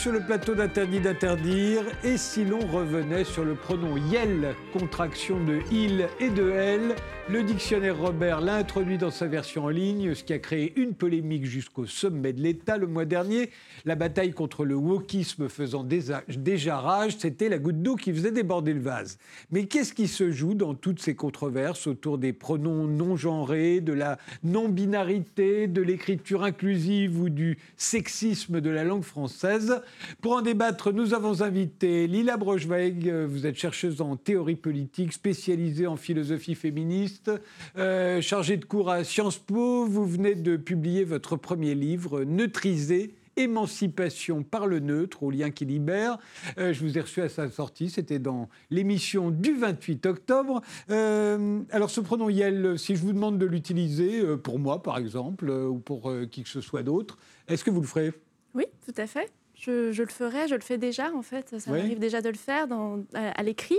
[0.00, 1.82] Sur le plateau d'Interdit d'interdire.
[2.04, 6.94] Et si l'on revenait sur le pronom Yel, contraction de il et de elle,
[7.28, 10.94] le dictionnaire Robert l'a introduit dans sa version en ligne, ce qui a créé une
[10.94, 13.50] polémique jusqu'au sommet de l'État le mois dernier.
[13.84, 18.72] La bataille contre le wokisme faisant déjà rage, c'était la goutte d'eau qui faisait déborder
[18.72, 19.18] le vase.
[19.50, 23.92] Mais qu'est-ce qui se joue dans toutes ces controverses autour des pronoms non genrés, de
[23.92, 29.82] la non-binarité, de l'écriture inclusive ou du sexisme de la langue française?
[30.20, 33.10] Pour en débattre, nous avons invité Lila Brochweig.
[33.26, 37.30] Vous êtes chercheuse en théorie politique, spécialisée en philosophie féministe,
[37.78, 39.86] euh, chargée de cours à Sciences Po.
[39.86, 45.64] Vous venez de publier votre premier livre, Neutriser Émancipation par le neutre, au lien qui
[45.64, 46.18] libère.
[46.58, 50.60] Euh, je vous ai reçu à sa sortie, c'était dans l'émission du 28 octobre.
[50.90, 55.48] Euh, alors ce pronom Yel, si je vous demande de l'utiliser pour moi par exemple,
[55.48, 57.16] ou pour qui que ce soit d'autre,
[57.48, 58.12] est-ce que vous le ferez?
[58.54, 59.30] Oui, tout à fait.
[59.60, 61.58] Je, le ferai, je le fais déjà en fait.
[61.58, 63.78] Ça m'arrive déjà de le faire dans, à, l'écrit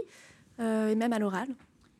[0.60, 1.48] et même à l'oral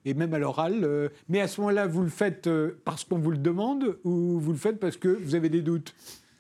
[0.04, 1.10] et même à l'oral.
[1.30, 2.50] mais à ce moment-là, vous le faites
[2.86, 5.94] parce qu'on vous le demande ou vous le faites parce que vous avez des doutes?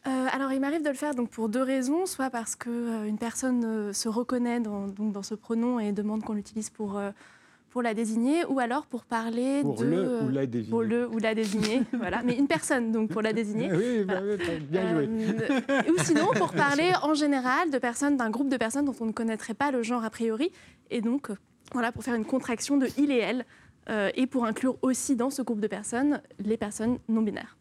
[0.08, 2.06] Euh, alors, il m'arrive de le faire donc, pour deux raisons.
[2.06, 6.24] Soit parce qu'une euh, personne euh, se reconnaît dans, donc, dans ce pronom et demande
[6.24, 7.00] qu'on l'utilise pour,
[7.72, 9.86] pour la désigner, ou alors pour parler pour de...
[9.86, 10.70] le ou la désigner.
[10.70, 12.22] Pour le ou la désigner, voilà.
[12.24, 13.72] Mais une personne, donc, pour la désigner.
[13.74, 14.22] oui, bah
[14.70, 15.10] bien joué.
[15.90, 19.12] ou sinon, pour parler en général de personnes, d'un groupe de personnes dont on ne
[19.12, 20.52] connaîtrait pas le genre a priori.
[20.92, 21.30] Et donc,
[21.74, 23.46] voilà, pour faire une contraction de il et elle,
[24.16, 27.58] et pour inclure aussi dans ce groupe de personnes les personnes non binaires.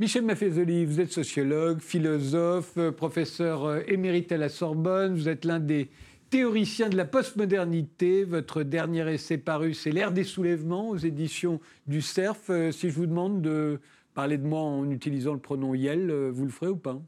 [0.00, 5.16] Michel Maffezoli, vous êtes sociologue, philosophe, euh, professeur euh, émérite à la Sorbonne.
[5.16, 5.88] Vous êtes l'un des
[6.30, 8.24] théoriciens de la postmodernité.
[8.24, 12.50] Votre dernier essai paru, c'est L'ère des soulèvements aux éditions du CERF.
[12.50, 13.80] Euh, si je vous demande de
[14.14, 17.00] parler de moi en utilisant le pronom Yel, euh, vous le ferez ou pas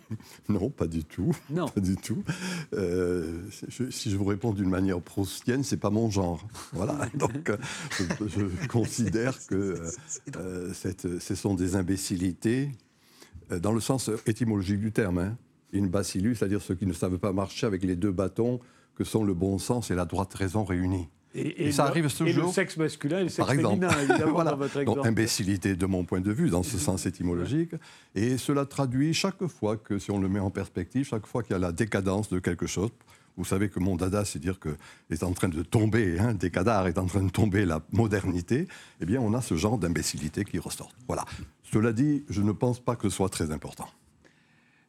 [0.48, 1.34] Non, pas du tout.
[1.50, 1.68] Non.
[1.68, 2.22] Pas du tout.
[2.74, 3.40] Euh,
[3.90, 6.46] si je vous réponds d'une manière proustienne, c'est pas mon genre.
[6.72, 7.08] Voilà.
[7.14, 7.50] Donc,
[7.98, 9.82] je, considère que
[10.78, 12.70] ce sont des imbécilités,
[13.50, 15.18] dans le sens étymologique du terme.
[15.18, 15.36] Hein.
[15.72, 18.60] Une bacillus, c'est-à-dire ceux qui ne savent pas marcher avec les deux bâtons
[18.94, 21.08] que sont le bon sens et la droite raison réunis.
[21.34, 22.26] Et, ça arrive toujours.
[22.26, 24.98] Et le sexe masculin et le sexe féminin, évidemment, dans votre exemple.
[24.98, 27.72] Donc, imbécilité de mon point de vue, dans ce sens étymologique.
[28.14, 31.52] Et cela traduit chaque fois que, si on le met en perspective, chaque fois qu'il
[31.52, 32.90] y a la décadence de quelque chose,
[33.36, 34.70] vous savez que mon dada, c'est dire que
[35.10, 38.66] est en train de tomber, hein, Décadar est en train de tomber la modernité,
[39.00, 40.90] eh bien, on a ce genre d'imbécilité qui ressort.
[41.06, 41.24] Voilà.
[41.62, 43.88] Cela dit, je ne pense pas que ce soit très important.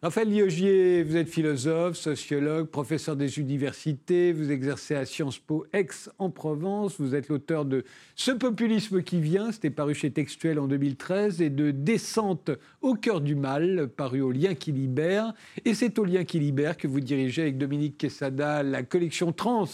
[0.02, 6.96] Raphaël Liogier, vous êtes philosophe, sociologue, professeur des universités, vous exercez à Sciences Po Aix-en-Provence,
[7.02, 7.84] vous êtes l'auteur de
[8.16, 12.50] Ce populisme qui vient, c'était paru chez Textuel en 2013, et de Descente
[12.82, 15.34] au cœur du mal, paru au Lien qui libère.
[15.66, 19.68] Et c'est au Lien qui libère que vous dirigez avec Dominique Quesada la collection Trans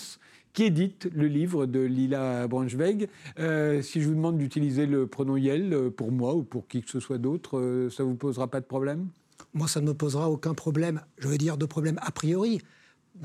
[0.53, 3.09] qui édite le livre de Lila Braunschweig.
[3.37, 6.81] Euh, si je vous demande d'utiliser le pronom Yel euh, pour moi ou pour qui
[6.81, 9.09] que ce soit d'autre, euh, ça ne vous posera pas de problème?
[9.55, 12.61] Moi, ça ne me posera aucun problème, je veux dire de problème a priori.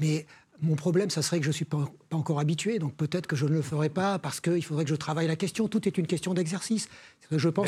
[0.01, 0.27] Mais
[0.63, 3.47] mon problème, ça serait que je ne suis pas, encore habitué, donc peut-être que je
[3.47, 5.69] ne le ferai pas parce qu'il faudrait que je travaille la question.
[5.69, 6.89] Tout est une question d'exercice.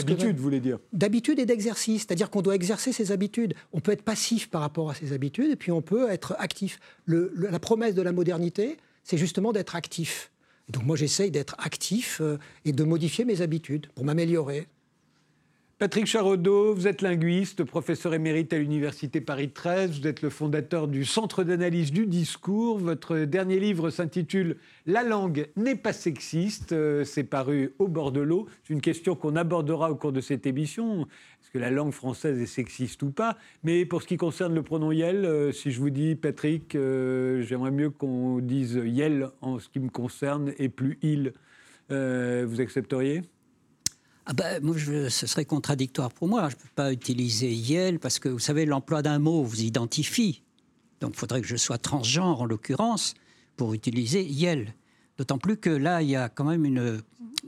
[0.04, 3.54] D'habitude, vous voulez dire D'habitude et d'exercice, c'est-à-dire qu'on doit exercer ses habitudes.
[3.72, 6.78] On peut être passif par rapport à ses habitudes, et puis on peut être actif.
[7.06, 10.30] la promesse de la modernité, c'est justement d'être actif.
[10.68, 14.68] Donc moi, j'essaye d'être actif euh, et de modifier mes habitudes pour m'améliorer.
[15.82, 19.98] Patrick Charodeau, vous êtes linguiste, professeur émérite à l'Université Paris 13.
[19.98, 22.78] Vous êtes le fondateur du Centre d'analyse du discours.
[22.78, 26.70] Votre dernier livre s'intitule La langue n'est pas sexiste.
[26.70, 28.46] Euh, c'est paru au bord de l'eau.
[28.62, 31.00] C'est une question qu'on abordera au cours de cette émission.
[31.40, 33.36] Est-ce que la langue française est sexiste ou pas?
[33.64, 37.42] Mais pour ce qui concerne le pronom Yel, euh, si je vous dis Patrick, euh,
[37.42, 41.32] j'aimerais mieux qu'on dise Yel en ce qui me concerne et plus il.
[41.90, 43.22] vous accepteriez?
[44.26, 46.48] Ah ben, moi, ce serait contradictoire pour moi.
[46.48, 50.42] Je ne peux pas utiliser Yel parce que, vous savez, l'emploi d'un mot vous identifie.
[51.00, 53.14] Donc, il faudrait que je sois transgenre, en l'occurrence,
[53.56, 54.74] pour utiliser Yel.
[55.18, 57.02] D'autant plus que là, il y a quand même une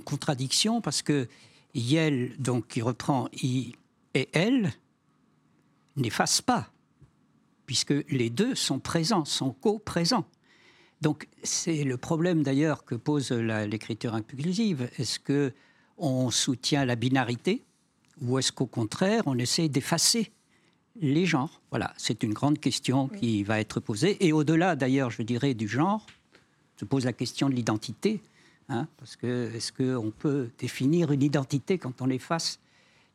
[0.05, 1.29] contradiction parce que
[1.75, 3.75] Yel, donc, qui reprend I
[4.15, 4.73] et elle,
[5.97, 6.71] n'efface pas,
[7.67, 10.27] puisque les deux sont présents, sont co-présents.
[11.01, 14.89] Donc, c'est le problème d'ailleurs que pose l'écriture inclusive.
[14.99, 15.53] Est-ce que
[15.99, 17.63] on soutient la binarité
[18.23, 20.31] ou est-ce qu'au contraire, on essaie d'effacer
[21.01, 21.61] les genres?
[21.71, 24.25] Voilà, c'est une grande question qui va être posée.
[24.25, 26.07] Et au-delà, d'ailleurs, je dirais, du genre,
[26.77, 28.21] se pose la question de l'identité.
[28.69, 32.61] Hein, parce que est-ce qu'on peut définir une identité quand on efface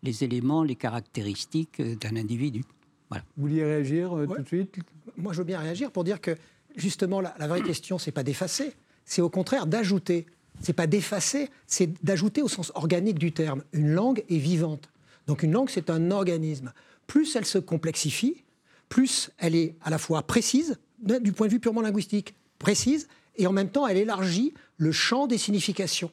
[0.03, 2.63] les éléments, les caractéristiques d'un individu?
[3.09, 3.23] Voilà.
[3.35, 4.79] Vous vouliez réagir euh, tout de suite?
[5.17, 6.37] Moi, je veux bien réagir pour dire que
[6.75, 8.73] justement, la, la vraie question, c'est pas d'effacer,
[9.05, 10.27] c'est au contraire d'ajouter.
[10.61, 13.63] C'est pas d'effacer, c'est d'ajouter au sens organique du terme.
[13.71, 14.89] Une langue est vivante.
[15.27, 16.73] Donc une langue, c'est un organisme.
[17.07, 18.43] Plus elle se complexifie,
[18.89, 23.07] plus elle est à la fois précise, du point de vue purement linguistique, précise,
[23.37, 26.11] et en même temps, elle élargit le champ des significations.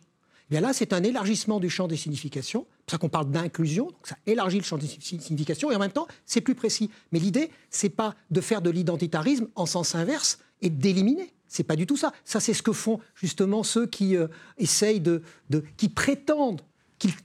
[0.49, 2.67] Et bien là, c'est un élargissement du champ des significations.
[2.71, 3.87] C'est pour ça qu'on parle d'inclusion.
[3.87, 6.89] Donc ça élargit le champ des significations et en même temps, c'est plus précis.
[7.11, 11.33] Mais l'idée, c'est pas de faire de l'identitarisme en sens inverse et d'éliminer.
[11.49, 12.13] C'est pas du tout ça.
[12.25, 14.27] Ça, c'est ce que font justement ceux qui euh,
[14.59, 16.63] essayent de, de, qui prétendent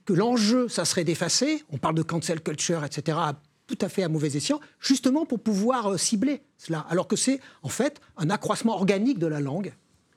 [0.06, 1.64] que l'enjeu, ça serait d'effacer.
[1.70, 3.18] On parle de cancel culture, etc.
[3.68, 6.86] Tout à fait à mauvais escient, justement pour pouvoir euh, cibler cela.
[6.90, 9.74] Alors que c'est en fait un accroissement organique de la langue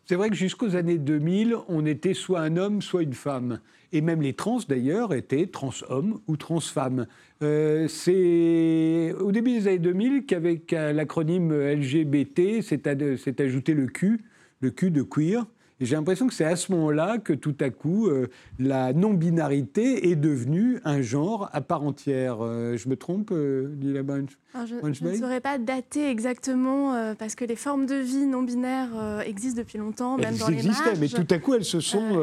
[0.06, 3.60] c'est vrai que jusqu'aux années 2000, on était soit un homme, soit une femme.
[3.94, 7.06] Et même les trans, d'ailleurs, étaient trans-hommes ou trans-femmes.
[7.42, 14.20] Euh, c'est au début des années 2000 qu'avec l'acronyme LGBT, s'est ajouté le Q,
[14.60, 15.46] le Q de queer.
[15.80, 18.28] Et j'ai l'impression que c'est à ce moment-là que tout à coup, euh,
[18.60, 22.38] la non-binarité est devenue un genre à part entière.
[22.40, 27.34] Euh, je me trompe, euh, Lila Bunch je, je, ne saurais pas dater exactement, parce
[27.34, 31.00] que les formes de vie non-binaires existent depuis longtemps, même dans les marges.
[31.00, 32.20] mais tout à coup, elles se sont,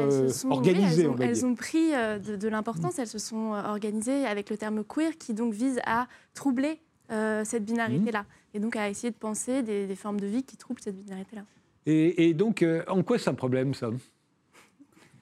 [0.48, 1.10] organisées.
[1.20, 5.34] elles, ont, pris de, de l'importance, elles se sont organisées avec le terme queer qui
[5.34, 6.80] donc vise à troubler
[7.44, 8.24] cette binarité-là.
[8.54, 11.42] Et donc à essayer de penser des, des formes de vie qui troublent cette binarité-là.
[11.86, 13.90] Et, donc, euh, en quoi c'est un problème, ça?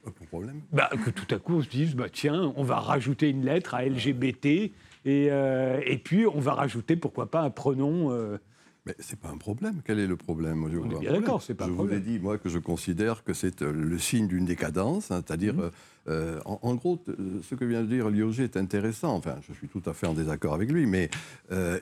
[0.04, 3.30] Pas problème bah, Que tout à coup, on se dise, bah, tiens, on va rajouter
[3.30, 4.72] une lettre à LGBT, et,
[5.06, 8.10] euh, et puis on va rajouter, pourquoi pas, un pronom.
[8.10, 8.38] Euh.
[8.86, 9.82] Mais c'est pas un problème.
[9.84, 10.66] Quel est le problème?
[10.70, 13.34] Je On est d'accord, c'est pas Je vous l'ai dit, moi, que je considère que
[13.34, 16.40] c'est le signe d'une décadence, hein, c'est-à-dire, mhm.
[16.44, 17.02] en, gros,
[17.42, 19.14] ce que vient de dire Lioger est intéressant.
[19.14, 21.10] Enfin, je suis tout à fait en désaccord avec lui, mais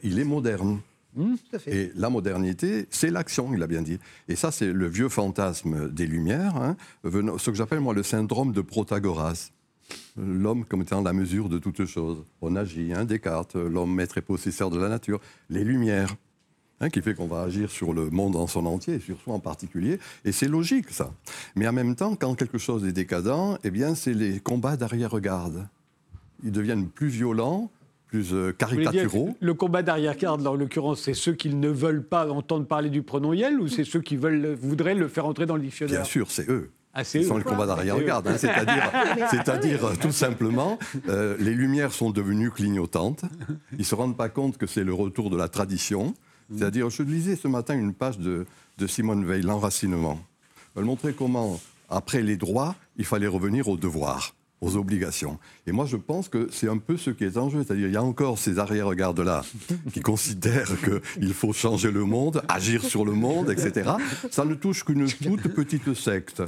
[0.02, 0.80] il est moderne.
[1.18, 1.34] Mmh,
[1.66, 3.98] et la modernité, c'est l'action, il a bien dit.
[4.28, 8.52] Et ça, c'est le vieux fantasme des Lumières, hein, ce que j'appelle moi le syndrome
[8.52, 9.50] de Protagoras.
[10.16, 12.24] L'homme comme étant la mesure de toutes choses.
[12.40, 15.20] On agit, hein, Descartes, l'homme maître et possesseur de la nature.
[15.50, 16.14] Les Lumières,
[16.80, 19.34] hein, qui fait qu'on va agir sur le monde en son entier, et sur soi
[19.34, 19.98] en particulier.
[20.24, 21.12] Et c'est logique, ça.
[21.56, 25.66] Mais en même temps, quand quelque chose est décadent, eh bien, c'est les combats d'arrière-garde.
[26.44, 27.72] Ils deviennent plus violents,
[28.08, 29.36] plus euh, caricaturaux.
[29.40, 33.32] Le combat d'arrière-garde, en l'occurrence, c'est ceux qui ne veulent pas entendre parler du pronom
[33.32, 36.00] Yel ou c'est ceux qui veulent, voudraient le faire entrer dans le dictionnaire?
[36.00, 36.70] Bien sûr, c'est eux.
[36.94, 40.78] Ah, c'est le combat d'arrière-garde, hein, c'est-à-dire, tout simplement,
[41.08, 43.24] euh, les lumières sont devenues clignotantes.
[43.78, 46.14] Ils se rendent pas compte que c'est le retour de la tradition.
[46.52, 48.46] C'est-à-dire, je lisais ce matin une page de,
[48.78, 50.18] de Simone Veil, l'enracinement.
[50.76, 55.38] Elle montrait comment, après les droits, il fallait revenir aux devoirs aux obligations.
[55.66, 57.62] Et moi, je pense que c'est un peu ce qui est en jeu.
[57.64, 59.44] C'est-à-dire, il y a encore ces arrière-gardes-là
[59.92, 63.90] qui considèrent qu'il faut changer le monde, agir sur le monde, etc.
[64.30, 66.42] Ça ne touche qu'une toute petite secte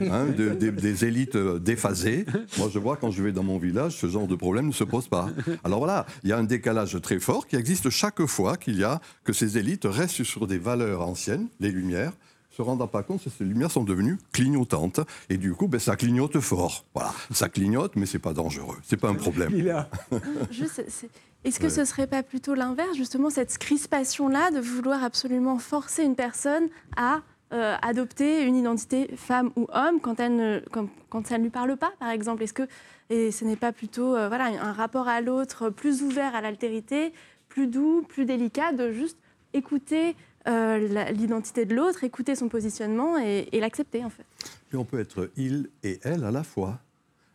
[0.00, 2.24] hein, des élites déphasées.
[2.58, 4.84] Moi, je vois quand je vais dans mon village, ce genre de problème ne se
[4.84, 5.28] pose pas.
[5.64, 8.84] Alors voilà, il y a un décalage très fort qui existe chaque fois qu'il y
[8.84, 12.12] a que ces élites restent sur des valeurs anciennes, les Lumières,
[12.60, 15.00] se rendant pas compte que ces lumières sont devenues clignotantes.
[15.30, 16.84] Et du coup, ben, ça clignote fort.
[16.94, 18.76] Voilà, ça clignote, mais c'est pas dangereux.
[18.82, 19.54] C'est pas un problème.
[21.44, 26.14] Est-ce que ce serait pas plutôt l'inverse, justement, cette crispation-là de vouloir absolument forcer une
[26.14, 27.20] personne à
[27.54, 30.60] euh, adopter une identité femme ou homme quand, elle ne,
[31.08, 32.42] quand, ça ne lui parle pas, par exemple?
[32.42, 32.68] Est-ce que
[33.08, 37.12] et ce n'est pas plutôt euh, voilà, un rapport à l'autre plus ouvert à l'altérité,
[37.48, 39.18] plus doux, plus délicat, de juste
[39.52, 40.14] écouter
[40.48, 44.24] euh, l'identité de l'autre, écouter son positionnement et, l'accepter en fait.
[44.72, 46.80] Et on peut être il et elle à la fois.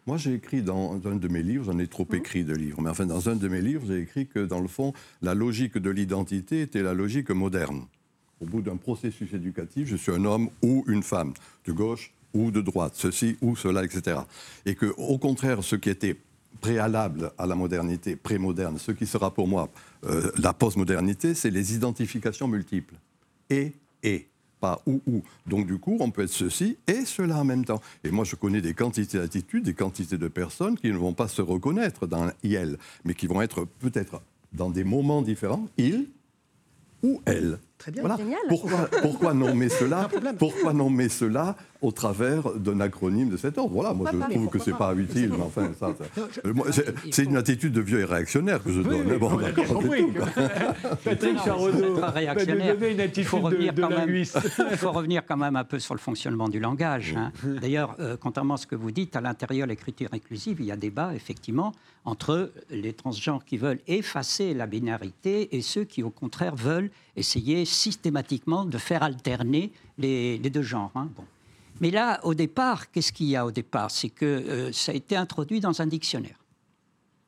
[0.08, 2.16] Moi, j'ai écrit dans un de mes livres, j'en ai trop mmh.
[2.16, 4.68] écrit de livres, mais enfin, dans un de mes livres, j'ai écrit que, dans le
[4.68, 4.94] fond,
[5.24, 7.86] la logique de l'identité était la logique moderne.
[8.40, 11.34] Au bout d'un processus éducatif, je suis un homme ou une femme,
[11.66, 14.18] de gauche ou de droite, ceci ou cela, etc.
[14.66, 16.18] Et que, au contraire, ce qui était
[16.62, 19.70] préalable à la modernité, prémoderne, ce qui sera pour moi
[20.06, 22.96] euh, la postmodernité, c'est les identifications multiples.
[23.50, 24.28] Et, et,
[24.60, 25.24] pas ou, ou.
[25.46, 27.82] Donc du coup, on peut être ceci et cela en même temps.
[28.04, 31.28] Et moi, je connais des quantités d'attitudes, des quantités de personnes qui ne vont pas
[31.28, 34.22] se reconnaître dans IL, mais qui vont être peut-être
[34.54, 36.10] dans des moments différents, il
[37.04, 37.60] ou elle.
[37.78, 38.04] Très bien.
[38.04, 38.18] Voilà.
[38.48, 43.74] Pourquoi, pourquoi, nommer cela Pourquoi nommer cela au travers d'un acronyme de cet ordre?
[43.74, 45.94] Voilà, moi je trouve que c'est pas utile, mais enfin, ça,
[47.12, 49.04] c'est une attitude de vieux et réactionnaire que je donne.
[49.04, 49.38] mais bon,
[51.04, 52.76] Patrick Charonneau, réactionnaire.
[53.16, 56.48] Il faut, revenir quand même, il faut revenir quand même un peu sur le fonctionnement
[56.48, 57.14] du langage.
[57.18, 57.32] Hein.
[57.62, 60.72] D'ailleurs, euh, contrairement à ce que vous dites, à l'intérieur de l'écriture inclusive, il y
[60.72, 61.74] a débat, effectivement,
[62.06, 67.66] entre les transgenres qui veulent effacer la binarité et ceux qui, au contraire, veulent essayer
[67.66, 70.92] systématiquement de faire alterner les, deux genres.
[70.96, 71.10] Hein.
[71.16, 71.24] Bon.
[71.82, 73.92] Mais là, au départ, qu'est-ce qu'il y a au départ?
[73.92, 76.38] C'est que euh, ça a été introduit dans un dictionnaire.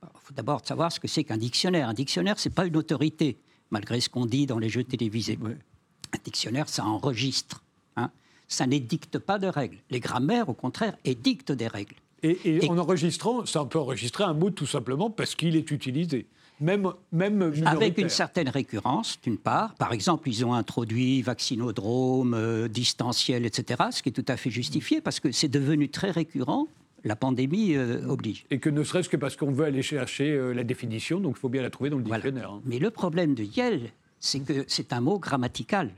[0.03, 1.89] Il faut d'abord savoir ce que c'est qu'un dictionnaire.
[1.89, 3.37] Un dictionnaire, ce n'est pas une autorité,
[3.71, 5.37] malgré ce qu'on dit dans les jeux télévisés.
[5.43, 7.63] Un dictionnaire, ça enregistre.
[7.95, 8.11] Hein.
[8.47, 9.77] Ça n'édicte pas de règles.
[9.89, 11.95] Les grammaires, au contraire, édictent des règles.
[12.23, 16.27] Et, en enregistrant, ça peut enregistrer un mot tout simplement parce qu'il est utilisé.
[16.59, 19.75] Même, même Avec une certaine récurrence, d'une part.
[19.75, 24.49] Par exemple, ils ont introduit vaccinodrome, euh, distanciel, etc., ce qui est tout à fait
[24.49, 26.67] justifié parce que c'est devenu très récurrent.
[27.03, 28.45] La pandémie euh, oblige.
[28.49, 31.39] Et que ne serait-ce que parce qu'on veut aller chercher euh, la définition, donc il
[31.39, 32.51] faut bien la trouver dans le dictionnaire.
[32.51, 32.61] Hein.
[32.65, 35.91] Mais le problème de Yale, c'est que c'est un mot grammatical.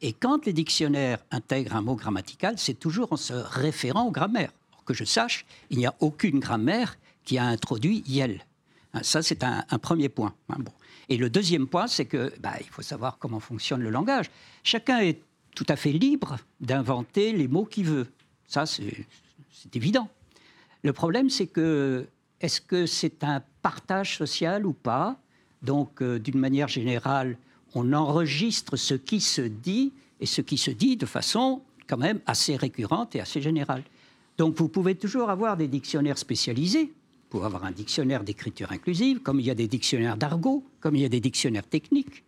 [0.00, 4.52] Et quand les dictionnaires intègrent un mot grammatical, c'est toujours en se référant aux grammaires
[4.88, 8.40] que je sache, il n'y a aucune grammaire qui a introduit Yel.
[8.98, 10.34] Hein, ça, c'est un, premier point.
[10.48, 10.72] Hein, bon.
[11.08, 14.26] Et le deuxième point, c'est que bah, il faut savoir comment fonctionne le langage.
[14.62, 15.20] Chacun est
[15.54, 18.06] tout à fait libre d'inventer les mots qu'il veut.
[18.46, 19.06] Ça, c'est
[19.74, 20.08] évident.
[20.82, 22.06] Le problème, c'est que
[22.40, 25.16] est-ce que c'est un partage social ou pas?
[25.62, 27.36] Donc, euh, d'une manière générale,
[27.74, 32.20] on enregistre ce qui se dit et ce qui se dit de façon quand même
[32.26, 33.82] assez récurrente et assez générale.
[34.36, 36.92] Donc vous pouvez toujours avoir des dictionnaires spécialisés
[37.30, 41.02] pour avoir un dictionnaire d'écriture inclusive, comme il y a des dictionnaires d'argot, comme il
[41.02, 42.24] y a des dictionnaires techniques.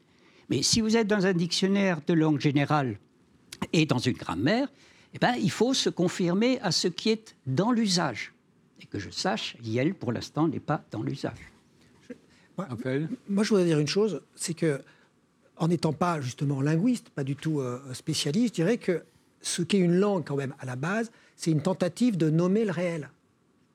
[0.49, 2.99] Mais si vous êtes dans un dictionnaire de langue générale
[3.73, 4.69] et dans une grammaire,
[5.15, 8.33] eh ben, il faut se confirmer à ce qui est dans l'usage.
[8.81, 11.53] Et que je sache, Yel, pour l'instant, n'est pas dans l'usage.
[12.59, 12.69] Moi,
[13.29, 14.83] moi, je voudrais dire une chose, c'est que,
[15.57, 19.03] en n'étant pas justement linguiste, pas du tout euh, spécialiste, je dirais que
[19.41, 22.71] ce qu'est une langue quand même à la base, c'est une tentative de nommer le
[22.71, 23.11] réel.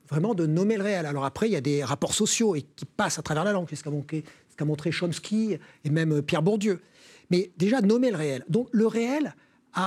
[0.09, 1.05] Vraiment de nommer le réel.
[1.05, 3.67] Alors après, il y a des rapports sociaux et qui passent à travers la langue,
[3.69, 4.23] c'est ce qu'a montré,
[4.61, 6.81] montré, Chomsky et même euh, Pierre Bourdieu.
[7.31, 8.45] Mais déjà, nommer le réel.
[8.49, 9.35] Donc le réel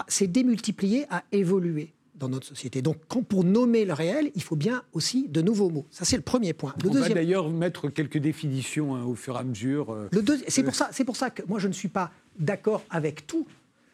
[0.08, 2.82] s'est démultiplié, a évolué dans notre société.
[2.82, 5.86] Donc, quand pour nommer le réel, il faut bien aussi de nouveaux mots.
[5.90, 6.74] Ça, c'est le premier point.
[6.82, 9.92] Le On va d'ailleurs mettre quelques définitions hein, au fur et à mesure.
[9.92, 10.10] Euh,
[10.48, 13.46] c'est pour ça, c'est pour ça que moi, je ne suis pas d'accord avec tout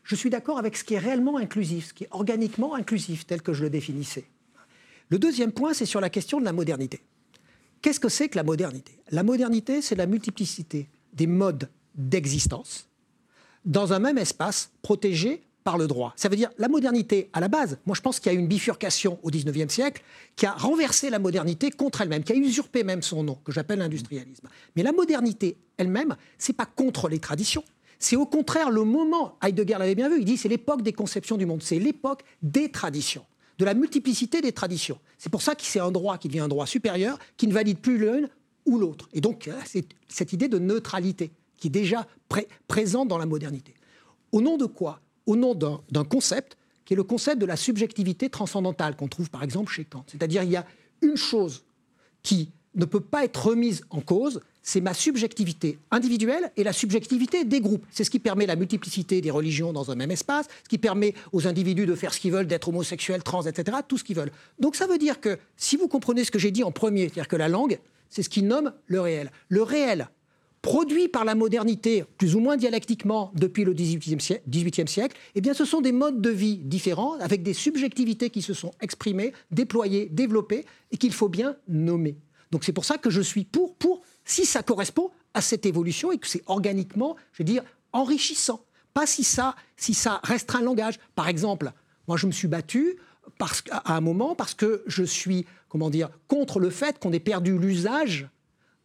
[0.04, 3.43] je suis d'accord avec ce qui est réellement inclusif, ce qui est organiquement inclusif, tel
[3.43, 4.25] que je le définissais.
[5.11, 7.00] Le deuxième point, c'est sur la question de la modernité.
[7.82, 8.99] Qu'est-ce que c'est que la modernité?
[9.11, 12.88] La modernité, c'est la multiplicité des modes d'existence
[13.64, 16.12] dans un même espace protégé par le droit.
[16.16, 18.40] Ça veut dire la modernité, à la base, moi je pense qu'il y a eu
[18.40, 20.02] une bifurcation au XIXe siècle
[20.37, 23.78] qui a renversé la modernité contre elle-même, qui a usurpé même son nom, que j'appelle
[23.78, 24.46] l'industrialisme.
[24.76, 27.64] Mais la modernité elle-même, c'est pas contre les traditions,
[27.99, 31.38] c'est au contraire le moment, Heidegger l'avait bien vu, il dit c'est l'époque des conceptions
[31.38, 33.25] du monde, c'est l'époque des traditions,
[33.58, 34.99] de la multiplicité des traditions.
[35.18, 37.78] C'est pour ça que c'est un droit qui devient un droit supérieur, qui ne valide
[37.78, 38.28] plus l'une
[38.66, 39.08] ou l'autre.
[39.12, 42.06] Et donc, c'est cette idée de neutralité qui est déjà
[42.66, 43.75] présente dans la modernité.
[44.32, 45.00] Au nom de quoi?
[45.26, 49.42] Au nom d'un concept qui est le concept de la subjectivité transcendantale qu'on trouve par
[49.42, 50.04] exemple chez Kant.
[50.06, 50.66] C'est-à-dire il y a
[51.00, 51.64] une chose
[52.23, 57.45] qui ne peut pas être remise en cause, c'est ma subjectivité individuelle et la subjectivité
[57.45, 57.85] des groupes.
[57.90, 61.14] C'est ce qui permet la multiplicité des religions dans un même espace, ce qui permet
[61.33, 64.33] aux individus de faire ce qu'ils veulent, d'être homosexuels, trans, etc., tout ce qu'ils veulent.
[64.59, 67.28] Donc ça veut dire que si vous comprenez ce que j'ai dit en premier, c'est-à-dire
[67.28, 67.78] que la langue,
[68.09, 69.31] c'est ce qui nomme le réel.
[69.49, 70.09] Le réel,
[70.64, 75.66] produit par la modernité, plus ou moins dialectiquement, depuis le XVIIIe siècle, eh bien, ce
[75.66, 80.64] sont des modes de vie différents, avec des subjectivités qui se sont exprimées, déployées, développées,
[80.90, 82.16] et qu'il faut bien nommer.
[82.54, 86.12] Donc c'est pour ça que je suis pour, pour si ça correspond à cette évolution
[86.12, 88.64] et que c'est organiquement, je veux dire, enrichissant.
[88.92, 91.00] Pas si ça, si restreint le langage.
[91.16, 91.73] Par exemple,
[92.06, 92.96] moi, je me suis battu
[93.70, 97.58] à un moment parce que je suis, comment dire, contre le fait qu'on ait perdu
[97.58, 98.28] l'usage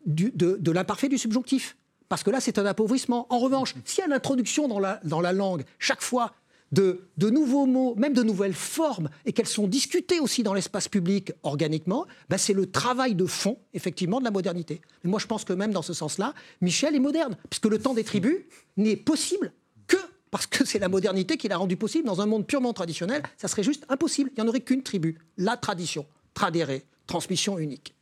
[0.07, 1.77] de, l'imparfait du subjonctif.
[2.07, 3.27] Parce que là, c'est un appauvrissement.
[3.29, 6.33] En revanche, y a l'introduction dans la, dans la langue, chaque fois,
[6.71, 11.31] de, nouveaux mots, même de nouvelles formes, et qu'elles sont discutées aussi dans l'espace public
[11.43, 14.81] organiquement, ben c'est le travail de fond, effectivement, de la modernité.
[15.03, 17.93] Mais moi, je pense que même dans ce sens-là, Michel est moderne, puisque le temps
[17.93, 18.37] des tribus
[18.77, 19.51] n'est possible
[19.87, 19.97] que
[20.31, 22.05] parce que c'est la modernité qui l'a rendu possible.
[22.05, 24.29] Dans un monde purement traditionnel, ça serait juste impossible.
[24.35, 27.95] Il n'y en aurait qu'une tribu, la tradition, tradéré, transmission unique.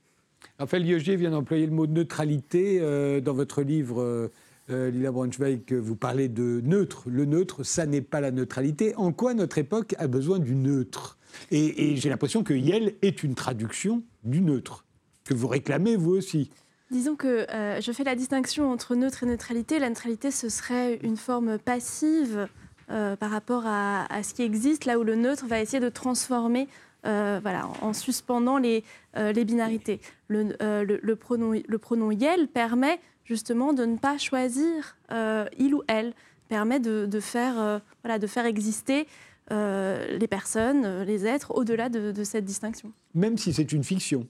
[0.59, 4.01] Raphaël Liogier vient d'employer le mot neutralité euh, dans votre livre.
[4.01, 4.31] Euh,
[4.69, 7.03] euh, Lila Braunschweig, vous parlez de neutre.
[7.07, 8.93] Le neutre, ça n'est pas la neutralité.
[8.97, 11.17] En quoi notre époque a besoin du neutre?
[11.51, 14.85] Et, j'ai l'impression que Yel est une traduction du neutre,
[15.23, 16.51] que vous réclamez vous aussi.
[16.91, 19.79] Disons que euh, je fais la distinction entre neutre et neutralité.
[19.79, 22.47] La neutralité, ce serait une forme passive
[22.89, 26.67] euh, par rapport à, ce qui existe, là où le neutre va essayer de transformer,
[27.03, 28.83] voilà, en, suspendant les,
[29.15, 30.01] binarités.
[30.27, 36.13] Le, pronom, le pronom Yel permet justement de ne pas choisir euh, il ou elle,
[36.47, 39.05] permet de, faire, voilà, de faire exister
[39.49, 42.93] les personnes, les êtres, au-delà de, cette distinction.
[43.13, 44.25] Même si c'est une fiction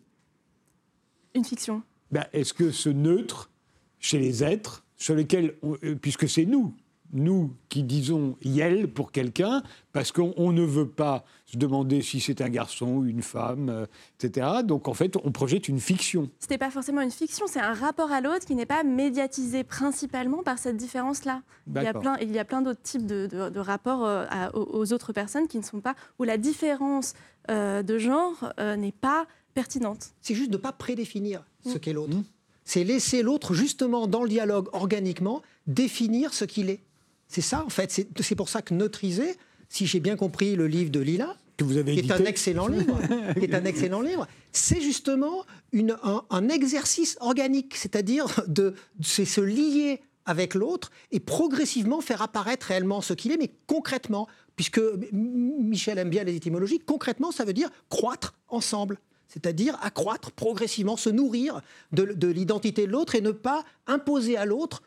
[1.35, 1.83] Une fiction.
[2.11, 3.51] Ben, est-ce que ce neutre,
[3.99, 5.53] chez les êtres, sur lesquels,
[6.01, 6.73] puisque c'est nous,
[7.13, 12.41] nous qui disons Yel pour quelqu'un, parce qu'on ne veut pas se demander si c'est
[12.41, 13.85] un garçon ou une femme, euh,
[14.19, 14.47] etc.
[14.63, 16.29] Donc en fait, on projette une fiction.
[16.39, 19.63] Ce n'est pas forcément une fiction, c'est un rapport à l'autre qui n'est pas médiatisé
[19.63, 21.41] principalement par cette différence-là.
[21.67, 25.13] Il y a plein, il y a plein d'autres types de, rapports euh, aux, autres
[25.13, 27.13] personnes qui ne sont pas, où la différence
[27.49, 30.11] euh, de genre n'est pas pertinente.
[30.21, 31.79] C'est juste de ne pas prédéfinir ce mm.
[31.79, 32.15] qu'est l'autre.
[32.15, 32.23] Mm.
[32.67, 36.81] C'est laisser l'autre, justement, dans le dialogue, organiquement, définir ce qu'il est.
[37.27, 37.91] C'est ça, en fait.
[38.19, 39.35] C'est pour ça que Neutriser,
[39.69, 42.67] si j'ai bien compris le livre de Lila, que vous avez qui est un excellent
[42.67, 42.99] livre,
[43.33, 49.41] qui est un excellent livre, c'est justement une, un, exercice organique, c'est-à-dire de, c'est se
[49.41, 54.81] lier avec l'autre et progressivement faire apparaître réellement ce qu'il est, mais concrètement, puisque
[55.11, 61.09] Michel aime bien les étymologies, concrètement, ça veut dire croître ensemble c'est-à-dire accroître progressivement, se
[61.09, 61.59] nourrir
[61.91, 64.83] de, de l'identité de l'autre et ne pas imposer à l'autre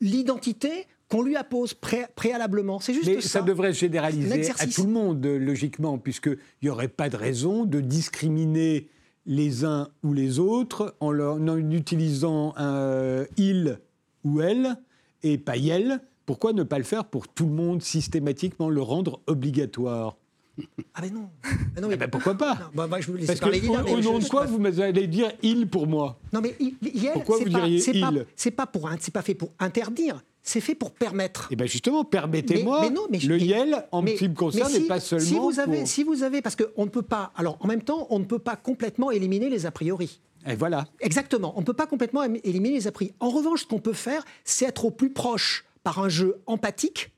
[0.00, 2.78] l'identité qu'on lui appose préalablement.
[2.80, 3.28] C'est juste Mais ça.
[3.28, 7.80] ça devrait généraliser à tout le monde, logiquement, puisqu'il n'y aurait pas de raison de
[7.80, 8.88] discriminer
[9.26, 13.78] les uns ou les autres en, en utilisant un il
[14.24, 14.76] ou elle
[15.22, 16.00] et pas elle.
[16.26, 20.16] Pourquoi ne pas le faire pour tout le monde systématiquement, le rendre obligatoire?
[20.94, 21.28] Ah ben non.
[21.76, 21.94] Ah non mais...
[21.94, 22.70] Eh ben pourquoi pas?
[22.74, 25.86] Bah, bah, je Parce que au, au nom de quoi vous allez dire il pour
[25.86, 26.18] moi?
[26.32, 26.74] Non mais il,
[27.12, 28.26] pourquoi vous diriez il?
[28.36, 31.44] C'est pas pour c'est pas fait pour interdire c'est fait pour permettre.
[31.50, 35.26] Et eh bien justement, permettez-moi, le YEL, en ce qui me concerne, n'est pas seulement
[35.26, 38.06] si vous avez, Si vous avez, parce qu'on ne peut pas, alors en même temps,
[38.10, 40.20] on ne peut pas complètement éliminer les a priori.
[40.46, 40.86] Et voilà.
[41.00, 43.14] Exactement, on ne peut pas complètement éliminer les a priori.
[43.20, 47.10] En revanche, ce qu'on peut faire, c'est être au plus proche, par un jeu empathique,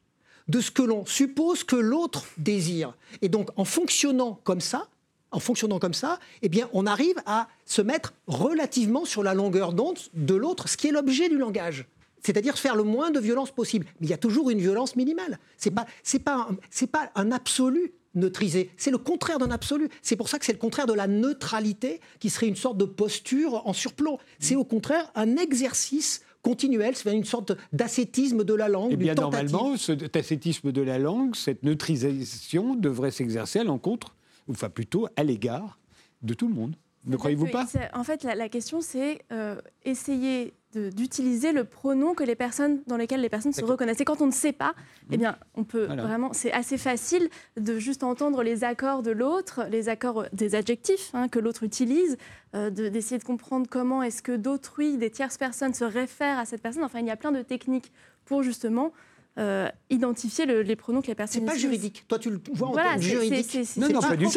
[0.49, 2.97] de ce que l'on suppose que l'autre désire.
[3.23, 4.89] Et donc, en fonctionnant comme ça,
[5.31, 9.73] en fonctionnant comme ça, eh bien, on arrive à se mettre relativement sur la longueur
[9.73, 11.87] d'onde de l'autre, ce qui est l'objet du langage
[12.23, 13.87] c'est-à-dire faire le moins de violence possible.
[14.01, 15.39] Mais il y a toujours une violence minimale.
[15.59, 15.87] Ce n'est pas,
[16.25, 18.71] pas, un, pas un absolu neutriser.
[18.77, 19.89] C'est le contraire d'un absolu.
[20.03, 22.85] C'est pour ça que c'est le contraire de la neutralité, qui serait une sorte de
[22.85, 24.19] posture en surplomb.
[24.39, 28.91] C'est au contraire un exercice continuel, c'est une sorte d'ascétisme de la langue.
[28.93, 34.17] Eh bien, normalement, cet ascétisme de la langue, cette neutralisation devrait s'exercer à l'encontre,
[34.49, 35.79] ou enfin plutôt à l'égard
[36.23, 36.75] de tout le monde.
[37.05, 37.67] Ne croyez-vous pas?
[37.95, 43.21] En fait, la, question, c'est euh, essayer d'utiliser le pronom que les personnes, dans lesquelles
[43.21, 44.01] les personnes se reconnaissent.
[44.01, 44.75] Et quand on ne sait pas,
[45.11, 49.67] eh bien, on peut vraiment, c'est assez facile de juste entendre les accords de l'autre,
[49.71, 52.17] les accords des adjectifs hein, que l'autre utilise,
[52.55, 56.63] euh, d'essayer de, comprendre comment est-ce que d'autrui, des tierces personnes se réfèrent à cette
[56.63, 56.85] personne.
[56.85, 57.93] Enfin, il y a plein de techniques
[58.25, 58.93] pour justement
[59.39, 62.05] euh, identifier les pronoms que les personnes C'est pas juridique.
[62.07, 63.57] Toi, tu le vois en voilà, juridique.
[63.79, 64.33] non, non, pas, du tout.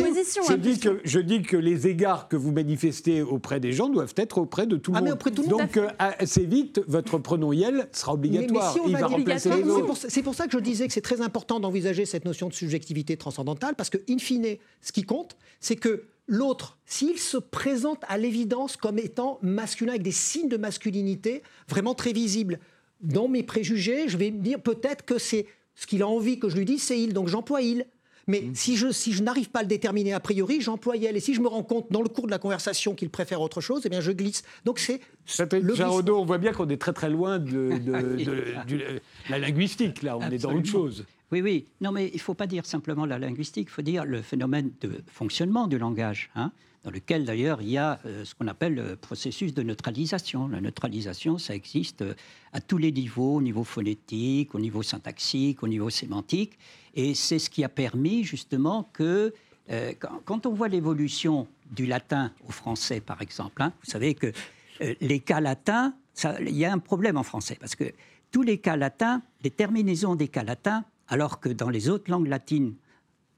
[0.47, 4.13] Je, dis que, je dis que les égards que vous manifestez auprès des gens doivent
[4.15, 5.10] être auprès de tout le ah, monde.
[5.10, 5.60] Mais auprès de tout le monde.
[5.60, 8.73] Donc, euh, assez vite, votre pronom Yel sera obligatoire.
[8.73, 9.95] Mais, si Il va remplacer les autres.
[10.08, 13.17] C'est pour, ça que je disais que c'est très important d'envisager cette notion de subjectivité
[13.17, 18.17] transcendantale, parce que, in fine, ce qui compte, c'est que l'autre, s'il se présente à
[18.17, 22.60] l'évidence comme étant masculin, avec des signes de masculinité vraiment très visibles,
[23.06, 26.50] dans mes préjugés, je vais me dire peut-être que c'est ce qu'il a envie que
[26.50, 27.86] je lui dise, c'est il, donc j'emploie il.
[28.28, 28.56] Mais mmh.
[28.56, 31.15] si je, si je n'arrive pas à le déterminer a priori, j'emploie elle.
[31.15, 33.62] Et si je me rends compte dans le cours de la conversation qu'il préfère autre
[33.62, 34.44] chose, eh bien je glisse.
[34.63, 35.00] Donc c'est
[35.39, 37.78] le on voit bien qu'on est très très loin de,
[38.68, 41.06] de, la linguistique, là, on est dans autre chose.
[41.32, 41.65] Oui, oui.
[41.82, 44.72] Non, mais il ne faut pas dire simplement la linguistique, il faut dire le phénomène
[44.82, 46.30] de fonctionnement du langage.
[46.36, 46.52] Hein
[46.86, 50.48] dans lequel d'ailleurs il y a euh, ce qu'on appelle le processus de neutralisation.
[50.48, 52.13] La neutralisation, ça existe euh,
[52.54, 56.58] à tous les niveaux, au niveau phonétique, au niveau syntaxique, au niveau sémantique,
[56.93, 59.34] et c'est ce qui a permis justement que
[59.71, 59.93] euh,
[60.26, 64.32] quand, on voit l'évolution du latin au français, par exemple, hein, vous savez que
[64.80, 65.95] les cas latins,
[66.39, 67.91] il y a un problème en français, parce que
[68.32, 72.28] tous les cas latins, les terminaisons des cas latins, alors que dans les autres langues
[72.28, 72.76] latines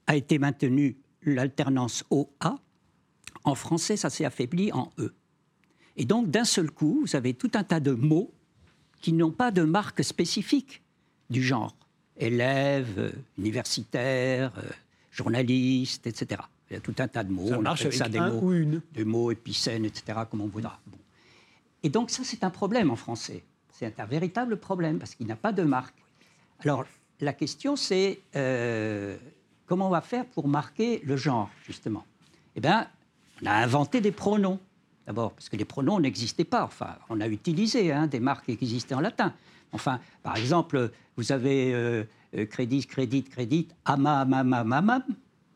[0.06, 2.58] a été maintenue l'alternance O-A,
[3.44, 5.12] en français, ça s'est affaibli en E.
[5.96, 8.32] Et donc, d'un seul coup, vous avez tout un tas de mots
[9.00, 10.82] qui n'ont pas de marque spécifique
[11.30, 11.74] du genre.
[12.16, 14.68] Élève, euh, universitaire, euh,
[15.10, 16.42] journaliste, etc.
[16.70, 17.48] Il y a tout un tas de mots.
[17.48, 18.82] Ça marche avec ça des mots, ou une.
[18.92, 20.78] Des mots épicènes, etc., comme on voudra.
[21.82, 23.44] Et donc, ça, c'est un problème en français.
[23.72, 25.94] C'est un véritable problème parce qu'il n'a pas de marque.
[26.60, 26.84] Alors,
[27.20, 29.16] la question, c'est euh,
[29.66, 32.04] comment on va faire pour marquer le genre, justement?
[32.56, 32.88] Eh bien,
[33.42, 34.58] on a inventé des pronoms.
[35.06, 36.64] D'abord, parce que les pronoms n'existaient pas.
[36.64, 39.32] Enfin, on a utilisé hein, des marques qui existaient en latin.
[39.72, 42.04] Enfin, par exemple, vous avez euh,
[42.36, 45.02] euh, crédit, crédit, crédit, ama, ama, ama, ama.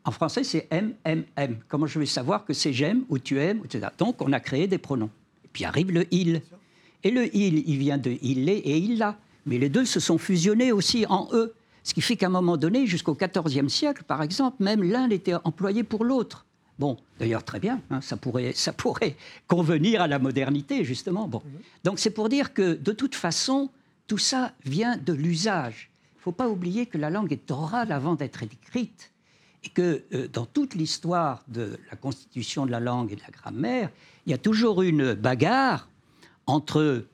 [0.05, 1.57] En français, c'est M, M, M.
[1.67, 3.87] Comment je vais savoir que c'est j'aime ou tu aimes, etc.
[3.97, 5.09] Donc, on a créé des pronoms.
[5.45, 6.41] Et puis arrive le il.
[7.03, 9.17] Et le il, il vient de il est et il l'a.
[9.45, 11.53] Mais les deux se sont fusionnés aussi en eux.
[11.83, 15.35] Ce qui fait qu'à un moment donné, jusqu'au XIVe siècle, par exemple, même l'un était
[15.43, 16.45] employé pour l'autre.
[16.79, 19.15] Bon, d'ailleurs, très bien, hein, ça, pourrait, ça pourrait
[19.47, 21.27] convenir à la modernité, justement.
[21.27, 21.41] Bon.
[21.83, 23.69] Donc c'est pour dire que, de toute façon,
[24.07, 25.89] tout ça vient de l'usage.
[26.15, 29.11] Il ne faut pas oublier que la langue est orale avant d'être écrite
[29.63, 33.29] et que euh, dans toute l'histoire de la constitution de la langue et de la
[33.29, 33.89] grammaire,
[34.25, 35.89] il y a toujours une bagarre
[36.45, 37.05] entre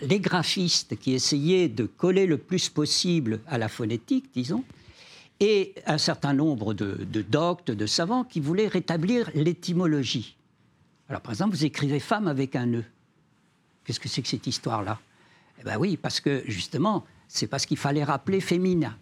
[0.00, 4.64] les graphistes qui essayaient de coller le plus possible à la phonétique, disons,
[5.40, 10.36] et un certain nombre de, doctes, de savants qui voulaient rétablir l'étymologie.
[11.08, 12.84] Alors, par exemple, vous écrivez femme avec un nœud.
[13.84, 14.98] Qu'est-ce que c'est que cette histoire-là?
[15.60, 18.96] Eh bien oui, parce que justement, c'est parce qu'il fallait rappeler féminin.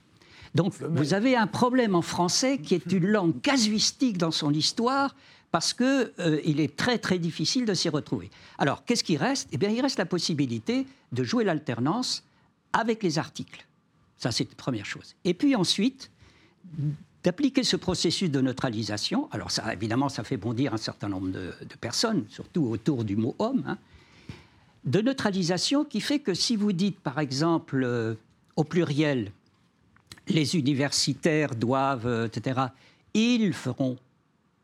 [0.54, 5.14] Donc, vous avez un problème en français qui est une langue casuistique dans son histoire,
[5.50, 8.28] parce qu'il euh, est très très difficile de s'y retrouver.
[8.58, 9.48] Alors, qu'est-ce qui reste?
[9.52, 12.24] Eh bien, il reste la possibilité de jouer l'alternance
[12.72, 13.64] avec les articles.
[14.16, 15.14] Ça, c'est la première chose.
[15.24, 16.10] Et puis ensuite,
[17.22, 19.28] d'appliquer ce processus de neutralisation.
[19.32, 23.34] Alors, ça, évidemment, ça fait bondir un certain nombre de, personnes, surtout autour du mot
[23.38, 23.64] homme.
[23.66, 23.78] Hein.
[24.84, 28.14] de neutralisation qui fait que si vous dites, par exemple, euh,
[28.56, 29.32] au pluriel,
[30.28, 32.60] les universitaires doivent, euh, etc.,
[33.14, 33.96] ils feront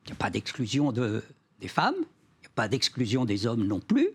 [0.05, 1.23] il n'y a pas d'exclusion de,
[1.61, 4.09] des femmes, il n'y a pas d'exclusion des hommes non plus.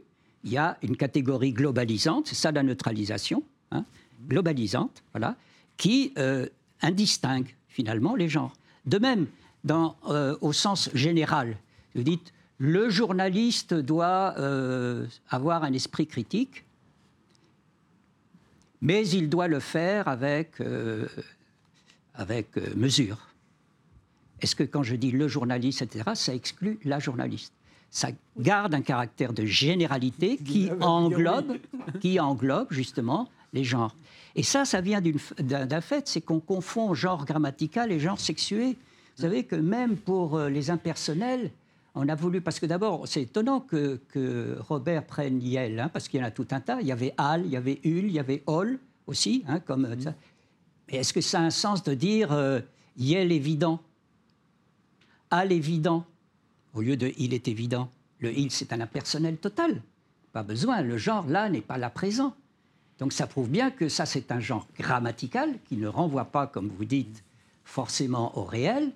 [0.44, 3.86] Il y a une catégorie globalisante, c'est ça la neutralisation, hein,
[4.28, 5.36] globalisante, voilà,
[5.78, 6.48] qui euh,
[6.82, 8.54] indistingue finalement les genres.
[8.86, 9.28] De même,
[9.66, 11.58] dans, euh, au sens général,
[11.94, 16.64] vous dites le journaliste doit euh, avoir un esprit critique,
[18.80, 20.62] mais il doit le faire avec,
[22.14, 23.18] avec mesure.
[24.42, 27.54] Est-ce que quand je dis le journaliste, etc., ça exclut la journaliste?
[27.90, 31.58] Ça garde un caractère de généralité qui englobe,
[32.00, 33.96] qui englobe justement les genres.
[34.36, 35.02] Et ça, ça vient
[35.40, 38.78] d'un fait, c'est qu'on confond genre grammatical et genre sexué.
[39.16, 41.50] Vous savez que même pour euh, les impersonnels,
[41.96, 46.20] on a voulu, parce que d'abord, c'est étonnant que, Robert prenne Yel, hein, parce qu'il
[46.20, 46.82] y en a tout un tas.
[46.82, 50.00] Il y avait Al, il y avait Ul, il y avait Ol aussi, hein, comme
[50.02, 50.14] ça.
[50.90, 52.60] Mais est-ce que ça a un sens de dire euh,
[52.98, 53.80] Yel évident?
[55.32, 56.06] À l'évident,
[56.74, 57.90] au lieu de il est évident.
[58.20, 59.82] Le il, c'est un impersonnel total.
[60.34, 60.82] Pas besoin.
[60.82, 62.36] Le genre, là, n'est pas là présent.
[63.00, 66.70] Donc ça prouve bien que ça, c'est un genre grammatical qui ne renvoie pas, comme
[66.70, 67.24] vous dites,
[67.64, 68.92] forcément au réel,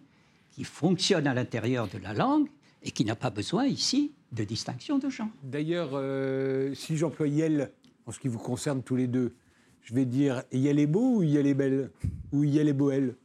[0.52, 2.48] qui fonctionne à l'intérieur de la langue
[2.84, 5.28] et qui n'a pas besoin ici de distinction de genre.
[5.44, 7.72] D'ailleurs, euh, si j'emploie Yel,
[8.06, 9.34] en ce qui vous concerne tous les deux,
[9.82, 11.92] je vais dire Yel est beau ou Yel est belle
[12.32, 13.16] Ou Yel est boelle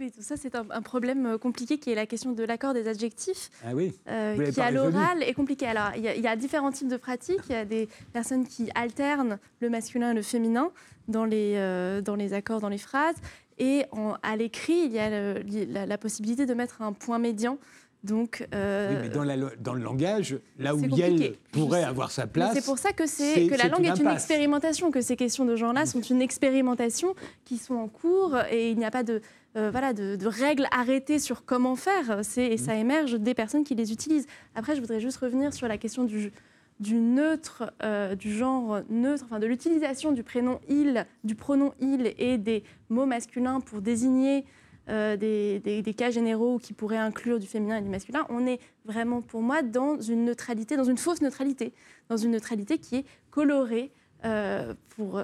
[0.00, 2.88] oui, tout ça, c'est un, problème euh, compliqué qui est la question de l'accord des
[2.88, 3.92] adjectifs, ah oui.
[4.08, 5.66] Euh, qui à l'oral est compliqué.
[5.66, 7.40] Alors, il y, a différents types de pratiques.
[7.48, 10.70] Il y a des personnes qui alternent le masculin et le féminin
[11.08, 13.16] dans les, euh, dans les accords, dans les phrases.
[13.58, 13.84] Et
[14.22, 17.58] à l'écrit, il y a la, possibilité de mettre un point médian.
[18.02, 19.24] Donc, oui, mais dans,
[19.60, 22.54] dans, le langage, là où Yel pourrait avoir sa place.
[22.54, 25.54] C'est pour ça que, c'est, que la langue est une expérimentation, que ces questions de
[25.54, 27.14] genre-là sont une expérimentation
[27.44, 29.20] qui sont en cours et il n'y a pas de,
[29.56, 32.20] euh, voilà, de, règles arrêtées sur comment faire.
[32.36, 34.26] Et ça émerge des personnes qui les utilisent.
[34.54, 36.32] Après, je voudrais juste revenir sur la question du,
[36.80, 42.14] du neutre, euh, du genre neutre, enfin de l'utilisation du prénom il, du pronom il
[42.18, 44.44] et des mots masculins pour désigner
[44.88, 48.26] euh, des, des, cas généraux qui pourraient inclure du féminin et du masculin.
[48.30, 51.72] On est vraiment, pour moi, dans une neutralité, dans une fausse neutralité,
[52.08, 53.92] dans une neutralité qui est colorée
[54.24, 55.20] euh, pour,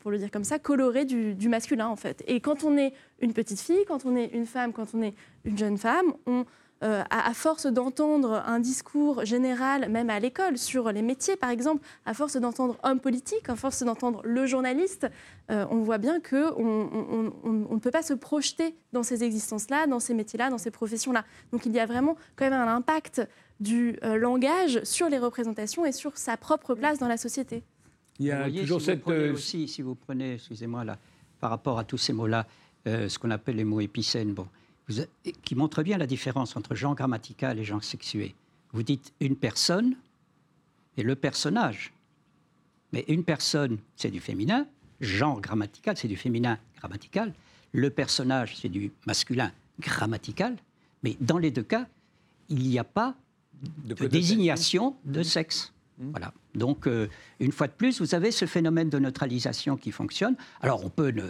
[0.00, 2.22] pour, le dire comme ça, coloré du, masculin en fait.
[2.26, 5.14] Et quand on est une petite fille, quand on est une femme, quand on est
[5.44, 6.44] une jeune femme, on,
[6.82, 11.82] euh, à, force d'entendre un discours général, même à l'école, sur les métiers par exemple,
[12.04, 15.06] à force d'entendre homme politique, à force d'entendre le journaliste,
[15.50, 19.86] euh, on voit bien qu'on on, on, ne peut pas se projeter dans ces existences-là,
[19.86, 21.24] dans ces métiers-là, dans ces professions-là.
[21.52, 23.22] Donc il y a vraiment quand même un impact
[23.60, 27.62] du langage sur les représentations et sur sa propre place dans la société.
[28.18, 29.02] Il y a toujours si cette.
[29.04, 30.98] Vous euh, aussi, si vous prenez, excusez-moi, là,
[31.40, 32.46] par rapport à tous ces mots-là,
[32.86, 34.46] euh, ce qu'on appelle les mots épicènes, bon,
[35.42, 38.34] qui montrent bien la différence entre genre grammatical et genre sexué.
[38.72, 39.96] Vous dites une personne
[40.96, 41.92] et le personnage.
[42.92, 44.66] Mais une personne, c'est du féminin.
[45.00, 47.32] Genre grammatical, c'est du féminin grammatical.
[47.72, 50.56] Le personnage, c'est du masculin grammatical.
[51.02, 51.86] Mais dans les deux cas,
[52.48, 53.14] il n'y a pas
[53.84, 55.72] de, désignation de sexe.
[55.98, 56.10] Mmh.
[56.10, 56.34] Voilà.
[56.54, 57.08] Donc, euh,
[57.40, 60.36] une fois de plus, vous avez ce phénomène de neutralisation qui fonctionne.
[60.60, 61.24] Alors, on peut ne,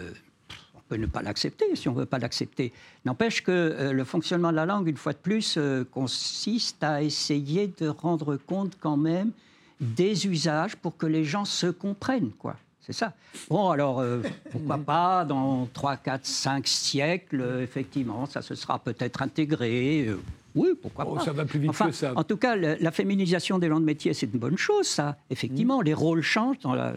[0.75, 2.73] on peut ne pas l'accepter si on ne veut pas l'accepter.
[3.05, 7.01] N'empêche que euh, le fonctionnement de la langue, une fois de plus, euh, consiste à
[7.01, 9.31] essayer de rendre compte quand même
[9.79, 12.55] des usages pour que les gens se comprennent, quoi.
[12.85, 13.13] C'est ça.
[13.49, 14.03] Bon, alors,
[14.51, 20.13] pourquoi pas, dans 3, 4, 5 siècles, effectivement, ça se sera peut-être intégré.
[20.55, 21.21] Oui, pourquoi oh, pas.
[21.21, 22.13] Ça va plus vite que ça.
[22.15, 25.17] En tout cas, la, féminisation des langues de métier, c'est une bonne chose, ça.
[25.29, 25.83] Effectivement, mm.
[25.83, 26.59] les rôles changent.
[26.59, 26.93] Dans la...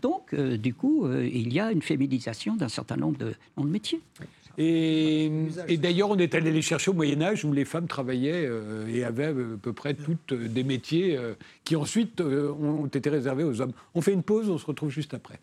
[0.00, 3.64] Donc, euh, du coup, euh, il y a une féminisation d'un certain nombre de noms
[3.64, 4.00] de métiers.
[4.56, 5.30] Et,
[5.78, 9.04] d'ailleurs, on est allé les chercher au Moyen Âge où les femmes travaillaient euh, et
[9.04, 11.18] avaient à peu près toutes des métiers
[11.64, 13.72] qui ensuite ont été réservés aux hommes.
[13.94, 15.40] On fait une pause, on se retrouve juste après.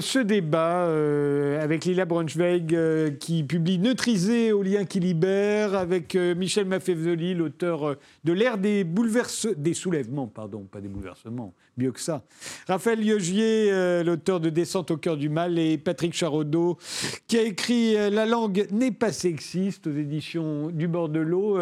[0.00, 6.14] Ce débat euh, avec Lila Braunschweig euh, qui publie Neutriser au lien qui libère, avec
[6.14, 11.92] euh, Michel Maffezoli, l'auteur de l'ère des bouleversements, des soulèvements, pardon, pas des bouleversements, mieux
[11.92, 12.24] que ça.
[12.66, 16.78] Raphaël Yogier, l'auteur de Descente au cœur du mal, et Patrick Charodot,
[17.26, 21.58] qui a écrit La langue n'est pas sexiste aux éditions du bord de l'eau.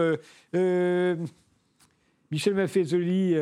[2.30, 3.34] Michel Maffezoli,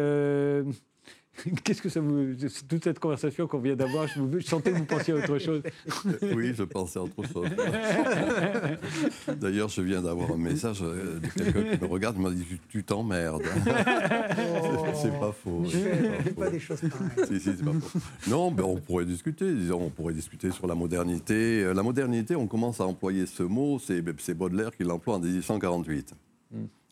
[1.65, 2.35] Qu'est-ce que ça vous.
[2.69, 5.63] Toute cette conversation qu'on vient d'avoir, je, sentais que vous pensiez à autre chose.
[6.35, 7.49] Oui, je pensais à autre chose.
[9.41, 12.45] D'ailleurs, je viens d'avoir un message euh, de quelqu'un qui me regarde et m'a dit
[12.69, 13.43] Tu t'emmerdes.
[14.95, 15.65] c'est pas faux.
[15.69, 17.41] C'est pas, pas, des choses pareilles.
[17.41, 17.99] Si, pas faux.
[18.29, 19.53] Non, mais on pourrait discuter.
[19.55, 21.63] Disons, on pourrait discuter sur la modernité.
[21.63, 26.15] Euh, la modernité, on commence à employer ce mot, c'est Baudelaire qui l'emploie en 1848.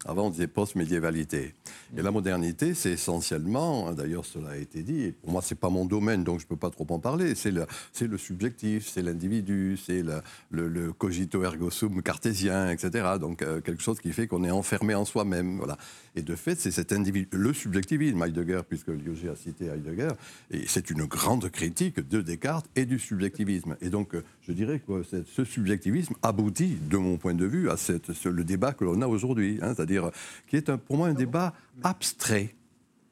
[0.04, 1.54] Avant, on disait post-médiévalité.
[1.96, 5.58] Et la modernité, c'est essentiellement, hein, d'ailleurs cela a été dit, pour moi, ce n'est
[5.58, 7.66] pas mon domaine, donc je ne peux pas trop en parler, c'est le,
[8.00, 10.04] le, subjectif, c'est l'individu, c'est
[10.50, 13.14] le, cogito ergo sum cartésien, etc.
[13.20, 15.56] Donc euh, quelque chose qui fait qu'on est enfermé en soi-même.
[15.56, 15.78] Voilà.
[16.14, 16.92] Et de fait, c'est cet
[17.32, 20.10] le subjectivisme, Heidegger, puisque Liogé a cité Heidegger,
[20.50, 23.76] et c'est une grande critique de Descartes et du subjectivisme.
[23.80, 27.76] Et donc, euh, je dirais que ce subjectivisme aboutit, de mon point de vue, à
[27.76, 30.10] cette, le débat que l'on a aujourd'hui, hein, c'est-à-dire
[30.46, 32.54] qui est pour moi un débat abstrait,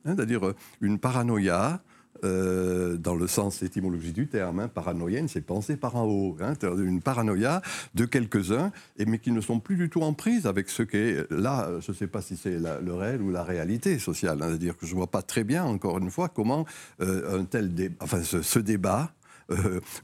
[0.05, 1.83] hein, c'est-à-dire euh, une paranoïa.
[2.23, 6.55] Euh, dans le sens étymologique du terme, hein, paranoïenne, c'est penser par en haut, hein,
[6.63, 7.61] une paranoïa
[7.95, 11.69] de quelques-uns, mais qui ne sont plus du tout en prise avec ce qu'est là.
[11.81, 14.93] Je ne sais pas si c'est le réel ou la réalité sociale, c'est-à-dire que je
[14.93, 16.65] ne vois pas très bien, encore une fois, comment
[17.03, 19.13] euh, un tel enfin, ce, débat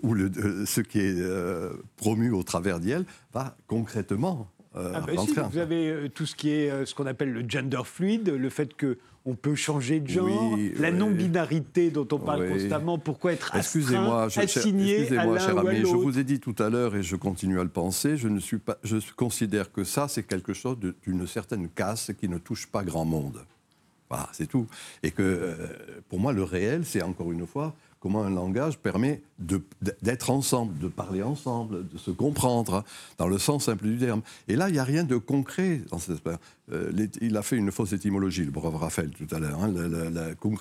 [0.02, 0.14] ou
[0.66, 1.24] ce qui est
[1.96, 5.12] promu au travers d'elle va concrètement euh, ah bah
[5.50, 8.50] vous avez euh, tout ce qui est euh, ce qu'on appelle le gender fluide, le
[8.50, 12.96] fait que on peut changer de genre, la non-binarité dont on parle constamment.
[12.96, 17.02] Pourquoi être excusez-moi, assigné excusez-moi, cher ami, je vous ai dit tout à l'heure et
[17.02, 18.16] je continue à le penser.
[18.16, 22.28] Je ne suis pas, je considère que ça c'est quelque chose d'une certaine casse qui
[22.28, 23.44] ne touche pas grand monde.
[24.08, 24.66] Voilà, c'est tout.
[25.02, 25.56] Et que
[26.08, 29.22] pour moi, le réel, c'est encore une fois comment un langage permet
[30.02, 32.84] d'être ensemble, de parler ensemble, de se comprendre, hein,
[33.18, 34.22] dans le sens simple du terme.
[34.48, 36.22] Et là, il n'y a rien de concret dans cette
[36.72, 39.58] euh, il a fait une fausse étymologie, le brave Raphaël, tout à l'heure.
[39.62, 39.72] Hein,
[40.40, 40.56] cum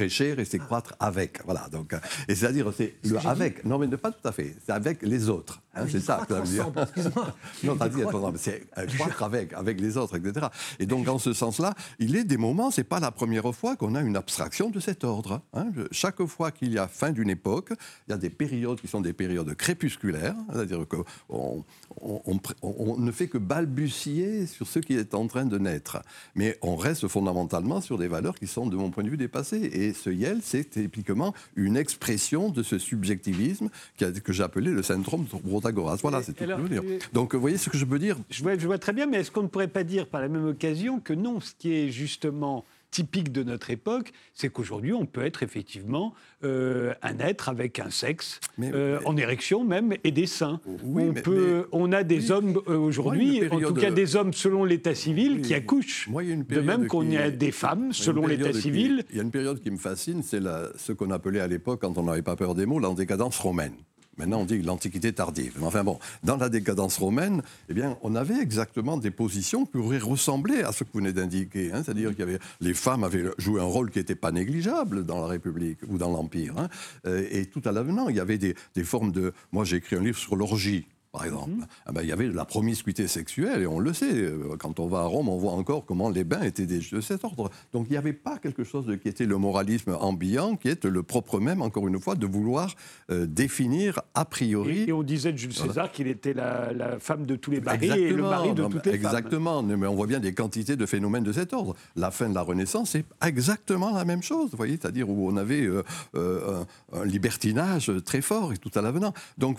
[0.00, 1.44] et c'est croître avec.
[1.44, 1.68] Voilà.
[1.70, 1.98] Donc, euh,
[2.28, 3.64] et c'est-à-dire, c'est le avec.
[3.64, 4.56] Non, mais pas tout à fait.
[4.64, 5.60] C'est avec les autres.
[5.74, 6.66] Hein, ah c'est ça que ça veut dire.
[7.64, 8.00] non, t'as dit,
[8.36, 10.46] c'est euh, croître avec, avec les autres, etc.
[10.78, 13.94] Et donc, en ce sens-là, il est des moments, c'est pas la première fois qu'on
[13.94, 15.42] a une abstraction de cet ordre.
[15.52, 15.66] Hein.
[15.90, 17.70] Chaque fois qu'il y a fin d'une époque,
[18.08, 21.64] il y a des périodes qui sont des périodes crépusculaires, c'est-à-dire qu'on
[22.00, 26.02] on, ne fait que balbutier sur ce qui est en train de naître.
[26.34, 29.70] Mais on reste fondamentalement sur des valeurs qui sont, de mon point de vue, dépassées.
[29.72, 34.04] Et ce YEL, c'est typiquement une expression de ce subjectivisme que
[34.42, 35.98] appelé le syndrome de Protagoras.
[36.02, 36.82] Voilà, c'est tout ce que je veux dire.
[37.12, 38.16] Donc, vous voyez ce que je veux dire?
[38.30, 40.28] Je vois, je vois très bien, mais est-ce qu'on ne pourrait pas dire par la
[40.28, 45.06] même occasion que non, ce qui est justement typique de notre époque, c'est qu'aujourd'hui, on
[45.06, 50.26] peut être effectivement euh, un être avec un sexe, euh, en érection même, et des
[50.26, 50.60] seins.
[50.84, 54.94] on, peut, on a des hommes euh, aujourd'hui, en tout cas des hommes selon l'état
[54.94, 56.08] civil, qui accouchent.
[56.08, 59.04] de même qu'on a des femmes selon l'état civil.
[59.10, 60.40] Il y a une période qui me fascine, c'est
[60.76, 63.74] ce qu'on appelait à l'époque, quand on n'avait pas peur des mots, l'andécadence romaine.
[64.16, 65.54] Maintenant, on dit l'Antiquité tardive.
[65.58, 69.72] Mais enfin bon, dans la décadence romaine, eh bien, on avait exactement des positions qui
[69.72, 71.72] pourraient ressembler à ce que vous venez d'indiquer.
[71.72, 71.82] Hein.
[71.84, 75.78] C'est-à-dire que les femmes avaient joué un rôle qui n'était pas négligeable dans la République
[75.88, 76.54] ou dans l'Empire.
[76.58, 76.68] Hein.
[77.06, 79.32] Euh, et tout à l'avenant, il y avait des formes de...
[79.52, 80.86] Moi, j'ai écrit un livre sur l'orgie.
[81.12, 81.50] Par exemple.
[81.50, 81.66] Mhm.
[81.86, 84.12] Ah ben, il y avait la promiscuité sexuelle, et on le sait.
[84.12, 87.00] Euh, quand on va à Rome, on voit encore comment les bains étaient des, de
[87.00, 87.50] cet ordre.
[87.72, 90.84] Donc il n'y avait pas quelque chose de, qui était le moralisme ambiant, qui est
[90.84, 92.74] le propre même, encore une fois, de vouloir
[93.10, 94.84] euh, définir a priori.
[94.88, 98.12] Et, on disait de Jules César qu'il était la, femme de tous les maris et
[98.12, 99.62] le mari de toutes les exactement.
[99.62, 101.74] mais on voit bien des quantités de phénomènes de cet ordre.
[101.96, 105.36] La fin de la Renaissance, c'est exactement la même chose, vous voyez, c'est-à-dire où on
[105.36, 105.82] avait euh,
[106.14, 109.12] un, un, libertinage très fort et tout à l'avenant.
[109.38, 109.58] Donc,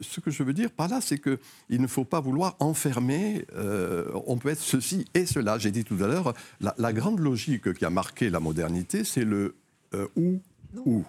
[0.00, 4.06] ce que je veux dire par là, c'est qu'il ne faut pas vouloir enfermer, euh,
[4.26, 5.58] on peut être ceci et cela.
[5.58, 9.54] J'ai dit tout à l'heure, la, grande logique qui a marqué la modernité, c'est le
[9.94, 10.40] euh, ou,
[10.84, 11.04] ou.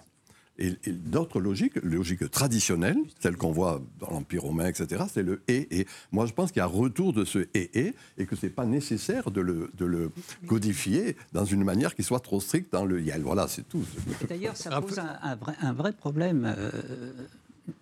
[0.58, 5.80] Et, d'autres logiques, logique traditionnelle, celle qu'on voit dans l'Empire romain, etc., c'est le et
[5.82, 5.88] et.
[6.13, 8.51] Moi, je pense qu'il y a retour de ce et et et que ce n'est
[8.54, 10.12] pas nécessaire de le, de le,
[10.47, 13.21] codifier dans une manière qui soit trop stricte dans le yel.
[13.21, 13.84] Voilà, c'est tout.
[14.30, 16.71] D'ailleurs, ça pose un, vrai, un vrai, problème euh,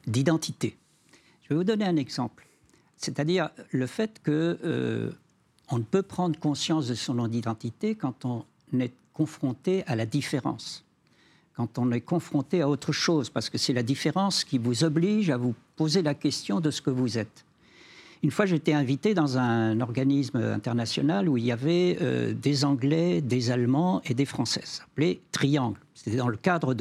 [0.07, 0.75] d'identité.
[1.53, 2.47] Je vais vous donner un exemple.
[2.97, 5.11] C'est-à-dire le fait que euh,
[5.69, 8.43] on ne peut prendre conscience de son identité quand on
[8.79, 10.83] est confronté à la différence,
[11.55, 15.29] quand on est confronté à autre chose, parce que c'est la différence qui vous oblige
[15.29, 17.45] à vous poser la question de ce que vous êtes.
[18.23, 23.21] Une fois, j'étais invité dans un organisme international où il y avait euh, des Anglais,
[23.21, 24.85] des Allemands et des Français, ça
[25.31, 25.77] Triangle.
[25.93, 26.73] C'était dans le cadre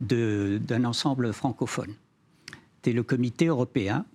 [0.00, 1.92] d'un ensemble francophone.
[2.80, 4.06] C'était le comité européen.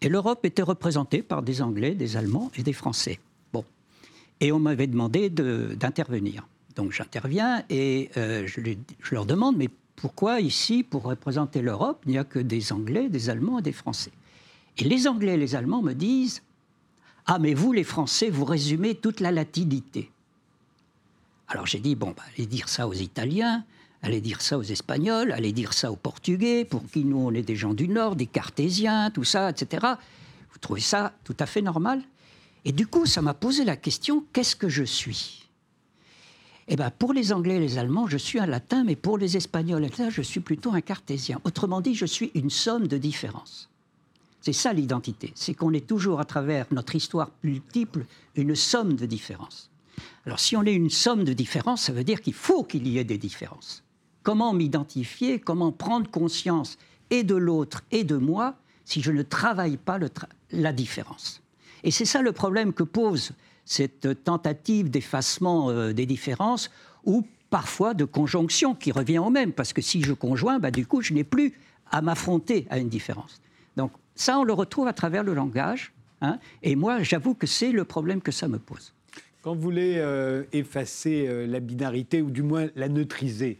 [0.00, 3.20] Et l'Europe était représentée par des Anglais, des Allemands et des Français.
[3.52, 3.62] Bon.
[4.40, 6.48] Et on m'avait demandé d'intervenir.
[6.76, 8.62] Donc j'interviens et euh, je,
[9.02, 13.10] je, leur demande, mais pourquoi ici, pour représenter l'Europe, il n'y a que des Anglais,
[13.10, 14.12] des Allemands et des Français?
[14.78, 16.42] Et les Anglais et les Allemands me disent,
[17.26, 20.10] ah mais vous les Français, vous résumez toute la latinité.
[21.48, 23.62] Alors j'ai dit, bon, bah, allez dire ça aux Italiens,
[24.02, 27.42] allez dire ça aux Espagnols, allez dire ça aux Portugais, pour qui nous on est
[27.42, 29.86] des gens du Nord, des Cartésiens, tout ça, etc.
[30.52, 32.02] Vous trouvez ça tout à fait normal?
[32.64, 35.48] Et du coup, ça m'a posé la question qu'est-ce que je suis?
[36.68, 39.36] Eh bien, pour les Anglais et les Allemands, je suis un latin, mais pour les
[39.36, 41.40] Espagnols, je suis plutôt un cartésien.
[41.44, 43.70] Autrement dit, je suis une somme de différences.
[44.40, 49.04] C'est ça l'identité, c'est qu'on est toujours à travers notre histoire multiple une somme de
[49.04, 49.70] différences.
[50.24, 52.98] Alors si on est une somme de différences, ça veut dire qu'il faut qu'il y
[52.98, 53.82] ait des différences.
[54.22, 56.78] Comment m'identifier, comment prendre conscience
[57.10, 59.98] et de l'autre et de moi si je ne travaille pas
[60.50, 61.42] la différence?
[61.84, 63.32] Et c'est ça le problème que pose
[63.64, 66.70] cette tentative d'effacement euh, des différences
[67.04, 70.86] ou parfois de conjonction qui revient au même, parce que si je conjoins, bah, du
[70.86, 71.54] coup, je n'ai plus
[71.90, 73.40] à m'affronter à une différence.
[73.76, 77.72] Donc ça, on le retrouve à travers le langage, hein, et moi, j'avoue que c'est
[77.72, 78.92] le problème que ça me pose.
[79.42, 83.58] Quand vous voulez euh, effacer euh, la binarité, ou du moins la neutriser,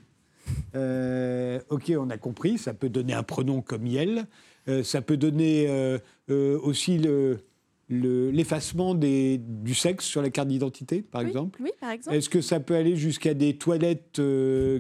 [0.75, 4.27] euh, ok, on a compris, ça peut donner un pronom comme Yel,
[4.69, 7.41] euh, ça peut donner euh, aussi le,
[7.91, 11.61] l'effacement du sexe sur la carte d'identité, par exemple.
[11.63, 12.17] Oui, par exemple.
[12.17, 14.21] Est-ce que ça peut aller jusqu'à des toilettes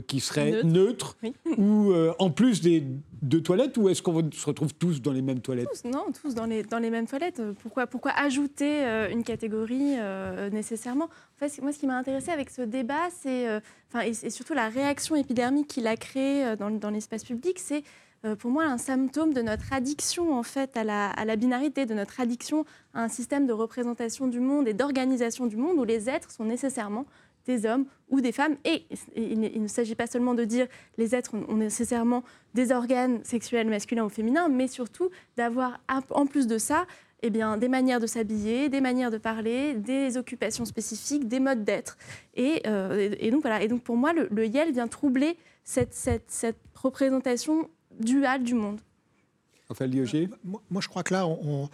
[0.07, 1.17] qui seraient neutres,
[1.59, 2.85] ou en plus des,
[3.23, 5.85] de toilettes, ou est-ce qu'on se retrouve tous dans les mêmes toilettes?
[5.85, 7.43] Non, tous dans les, dans les mêmes toilettes.
[7.63, 9.97] Pourquoi, pourquoi ajouter une catégorie
[10.53, 11.07] nécessairement?
[11.07, 13.61] En fait, moi, ce qui m'a intéressé avec ce débat, c'est
[13.93, 17.83] enfin, et, surtout la réaction épidermique qu'il a créée euh, dans, l'espace public, c'est euh,
[18.39, 22.65] pour moi un symptôme de notre addiction en fait à la, binarité, de notre addiction
[22.95, 26.45] à un système de représentation du monde et d'organisation du monde où les êtres sont
[26.45, 27.07] nécessairement
[27.47, 28.57] des hommes ou des femmes.
[28.65, 28.85] Et,
[29.17, 30.67] il, ne s'agit pas seulement de dire
[30.99, 32.23] les êtres ont nécessairement
[32.55, 35.81] des organes sexuels masculins ou féminins, mais surtout d'avoir
[36.11, 36.87] en plus de ça
[37.23, 41.65] eh bien, des manières de s'habiller, des manières de parler, des occupations spécifiques, des modes
[41.65, 41.99] d'être.
[42.35, 43.63] Et, euh, donc, voilà.
[43.63, 47.69] et donc, pour moi, le, YEL vient troubler cette, représentation
[48.01, 48.81] duale du monde.
[49.69, 51.69] Enfin, euh, moi, moi, je crois que là, on,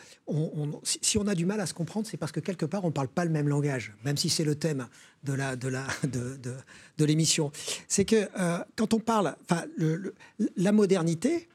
[0.83, 2.93] si on a du mal à se comprendre, c'est parce que quelque part, on ne
[2.93, 4.87] parle pas le même langage, même si c'est le thème
[5.25, 6.55] de la de la de, de,
[6.99, 7.51] de l'émission.
[7.89, 9.65] C'est que euh, quand on parle, enfin,
[10.57, 11.49] la modernité.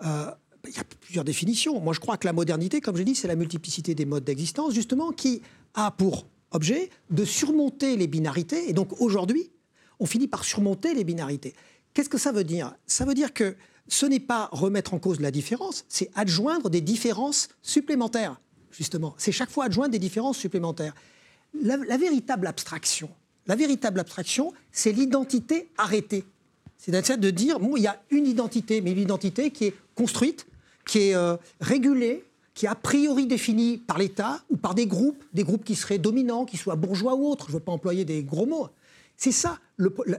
[0.00, 1.80] Bah, il y a plusieurs définitions.
[1.80, 4.74] Moi, je crois que la modernité, comme je dis, c'est la multiplicité des modes d'existence,
[4.74, 5.40] justement, qui
[5.74, 8.68] a pour objet de surmonter les binarités.
[8.68, 9.50] Et donc, aujourd'hui,
[9.98, 11.54] on finit par surmonter les binarités.
[11.94, 12.74] Qu'est-ce que ça veut dire?
[12.86, 13.56] Ça veut dire que
[13.90, 19.14] ce n'est pas remettre en cause la différence, c'est adjoindre des différences supplémentaires, justement.
[19.18, 20.94] C'est chaque fois adjoindre des différences supplémentaires.
[21.62, 23.10] La, véritable abstraction,
[23.46, 26.24] la véritable abstraction, c'est l'identité arrêtée.
[26.78, 30.46] C'est-à-dire de dire, bon, il y a une identité, mais une identité qui est construite
[30.86, 32.24] qui est euh, régulé,
[32.54, 35.98] qui est a priori défini par l'État ou par des groupes, des groupes qui seraient
[35.98, 37.46] dominants, qui soient bourgeois ou autres.
[37.46, 38.68] Je ne veux pas employer des gros mots.
[39.20, 39.58] C'est ça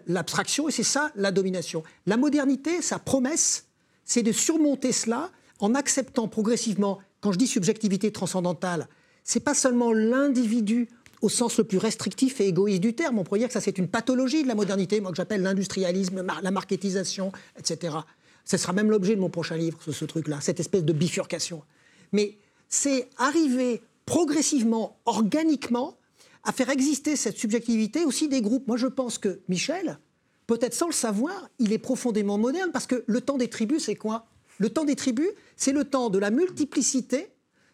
[0.06, 1.82] l'abstraction et c'est ça la domination.
[2.06, 3.66] La modernité, sa promesse,
[4.06, 8.88] c'est de surmonter cela en acceptant progressivement quand je dis subjectivité transcendantale,
[9.24, 10.88] c'est pas seulement l'individu
[11.24, 13.18] au sens le plus restrictif et égoïste du terme.
[13.18, 16.24] On pourrait dire que ça, c'est une pathologie de la modernité, moi que j'appelle l'industrialisme,
[16.42, 17.98] la marketisation, etc.
[18.46, 21.64] Ce sera même l'objet de mon prochain livre, ce, ce truc-là, cette espèce de bifurcation.
[22.12, 22.38] Mais
[22.70, 25.98] c'est arriver progressivement, organiquement,
[26.44, 28.68] à faire exister cette subjectivité aussi des groupes.
[28.68, 30.00] Moi, je pense que Michel,
[30.48, 33.96] peut-être sans le savoir, il est profondément moderne parce que le temps des tribus, c'est
[33.96, 34.28] quoi?
[34.58, 37.32] Le temps des tribus, c'est le temps de la multiplicité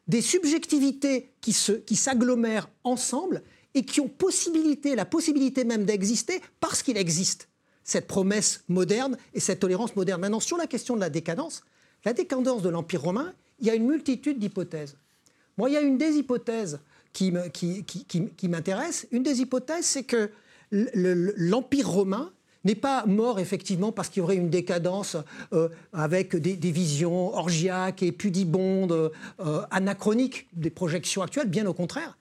[0.08, 3.44] des subjectivités qui, s'agglomèrent ensemble
[3.74, 7.50] et qui ont possibilité, la possibilité même d'exister parce qu'il existe
[7.84, 10.22] cette promesse moderne et cette tolérance moderne.
[10.22, 11.64] Maintenant, sur la question de la décadence,
[12.06, 14.98] la décadence de l'Empire romain, il y a une multitude d'hypothèses.
[15.58, 16.80] Moi, il y a une des hypothèses
[17.14, 17.32] qui,
[18.48, 19.08] m'intéresse.
[19.12, 20.30] Une des hypothèses, c'est que
[20.72, 22.32] l'Empire romain
[22.64, 25.16] n'est pas mort effectivement parce qu'il y aurait une décadence
[25.54, 32.18] euh, avec des, visions orgiaques et pudibondes, euh, anachroniques des projections actuelles, bien au contraire.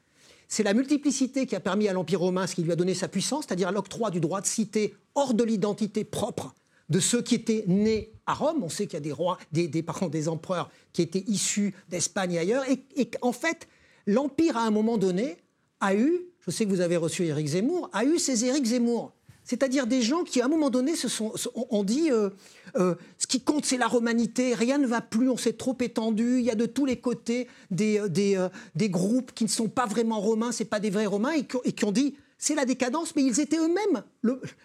[0.48, 3.08] C'est la multiplicité qui a permis à l'Empire romain ce qui lui a donné sa
[3.08, 6.54] puissance, c'est-à-dire l'octroi du droit de cité hors de l'identité propre
[6.88, 8.62] de ceux qui étaient nés à Rome.
[8.62, 12.34] On sait qu'il y a des rois, des, des, des empereurs qui étaient issus d'Espagne
[12.34, 12.64] et ailleurs.
[12.70, 13.66] Et, et en fait,
[14.06, 15.36] l'Empire, à un moment donné,
[15.80, 19.12] a eu, je sais que vous avez reçu Éric Zemmour, a eu ces Éric Zemmour.
[19.46, 22.30] C'est-à-dire des gens qui, à un moment donné, se sont, ont dit euh,
[22.76, 26.40] euh, ce qui compte, c'est la romanité, rien ne va plus, on s'est trop étendu,
[26.40, 29.86] il y a de tous les côtés des, euh, des, groupes qui ne sont pas
[29.86, 33.22] vraiment romains, ce pas des vrais romains, et qui, ont dit c'est la décadence, mais
[33.22, 34.02] ils étaient eux-mêmes,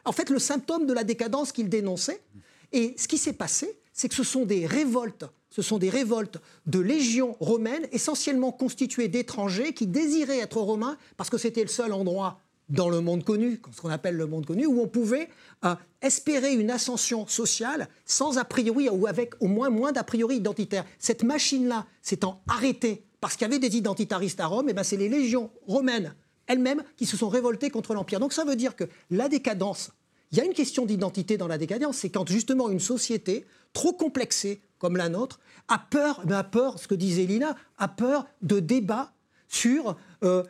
[0.04, 2.22] en fait, le symptôme de la décadence qu'ils dénonçaient.
[2.74, 6.40] Et ce qui s'est passé, c'est que ce sont des révoltes ce sont des révoltes
[6.66, 11.94] de légions romaines, essentiellement constituées d'étrangers qui désiraient être romains parce que c'était le seul
[11.94, 12.40] endroit
[12.70, 15.28] dans le monde connu, ce qu'on appelle le monde connu, où on pouvait
[15.66, 20.38] euh, espérer une ascension sociale sans a priori ou avec au moins moins d'a priori
[20.38, 20.86] identitaire.
[20.98, 24.84] Cette machine-là s'étant arrêtée parce qu'il y avait des identitaristes à Rome, et eh ben
[24.84, 26.16] c'est les légions romaines
[26.48, 28.20] elles-mêmes qui se sont révoltées contre l'Empire.
[28.20, 29.92] Donc ça veut dire que la décadence,
[30.32, 33.94] il y a une question d'identité dans la décadence, c'est quand justement une société trop
[33.94, 39.14] complexée comme la nôtre a peur, ce que disait Lina, a peur de débats
[39.48, 40.44] sur euh,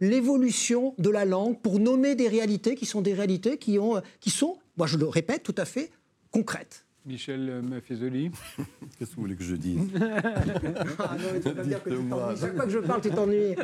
[0.00, 4.30] l'évolution de la langue pour nommer des réalités qui sont des réalités qui, ont, qui
[4.30, 5.92] sont, moi je le répète, tout à fait
[6.32, 6.85] concrètes.
[7.06, 8.30] Michel Maffezoli.
[8.98, 9.88] Qu'est-ce que vous voulez que je dise
[10.98, 11.90] ah non, tu vas dire que
[12.40, 13.54] Chaque fois que je parle, tu t'ennuies.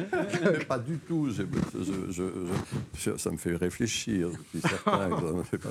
[0.69, 1.29] pas du tout.
[1.33, 4.31] ça me fait réfléchir.
[4.31, 5.11] Je suis certain
[5.51, 5.71] que pas...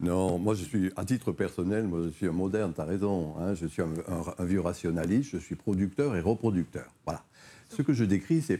[0.00, 3.34] Non, moi, je suis, à titre personnel, moi, je suis un moderne, tu as raison.
[3.40, 3.54] Hein.
[3.54, 6.86] je suis un, vieux rationaliste, je suis producteur et reproducteur.
[7.04, 7.24] Voilà.
[7.68, 8.58] Ce que je décris, ce ne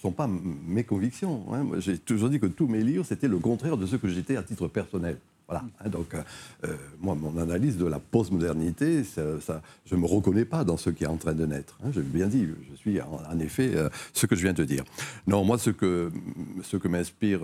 [0.00, 1.44] sont pas mes convictions.
[1.54, 1.66] Hein.
[1.78, 4.42] J'ai toujours dit que tous mes livres, c'était le contraire de ce que j'étais à
[4.42, 5.16] titre personnel.
[5.50, 5.64] Voilà.
[5.84, 6.22] Hein, donc, euh,
[6.64, 10.90] euh, moi, mon analyse de la postmodernité, ça, je ne me reconnais pas dans ce
[10.90, 11.76] qui est en train de naître.
[11.82, 14.84] Hein, J'ai bien dit, je suis en, effet euh, ce que je viens de dire.
[15.26, 16.12] Non, moi, ce que,
[16.62, 17.40] ce que m'inspire,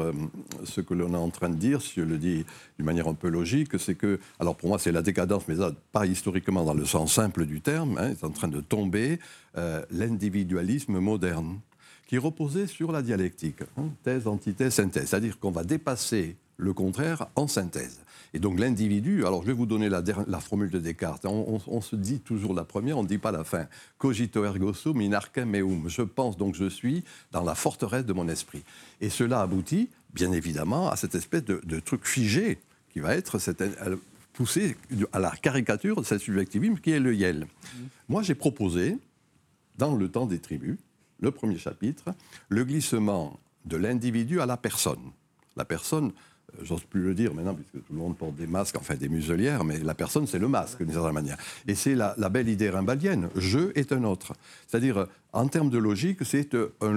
[0.62, 2.44] ce que l'on est en train de dire, si je le dis
[2.76, 5.56] d'une manière un peu logique, c'est que, alors pour moi, c'est la décadence, mais
[5.90, 9.18] pas historiquement dans le sens simple du terme, hein, est en train de tomber
[9.90, 11.58] l'individualisme moderne
[12.06, 13.60] qui reposait sur la dialectique,
[14.04, 15.08] thèse, antithèse, synthèse.
[15.08, 18.00] C'est-à-dire qu'on va dépasser le contraire en synthèse.
[18.34, 20.02] Et donc l'individu, alors je vais vous donner la,
[20.40, 21.24] formule de Descartes.
[21.24, 23.66] On, se dit toujours la première, on ne dit pas la fin.
[23.98, 25.88] Cogito ergo sum in arcem meum.
[25.88, 28.62] Je pense donc je suis dans la forteresse de mon esprit.
[29.00, 32.58] Et cela aboutit, bien évidemment, à cette espèce de, truc figé
[32.92, 33.62] qui va être cette,
[34.32, 34.76] poussé
[35.12, 37.44] à la caricature de cette subjectivisme qui est le Yel.
[37.44, 37.78] Mmh.
[38.08, 38.98] Moi, j'ai proposé,
[39.78, 40.78] dans le temps des tribus,
[41.20, 42.14] le premier chapitre,
[42.48, 45.12] le glissement de l'individu à la personne.
[45.56, 46.12] La personne
[46.62, 49.64] j'ose plus le dire maintenant, puisque tout le monde porte des masques, enfin des muselières,
[49.64, 51.36] mais la personne, c'est le masque, d'une certaine manière.
[51.66, 54.32] Et c'est la, belle idée rimbalienne, je est un autre.
[54.66, 56.56] C'est-à-dire, en termes de logique, c'est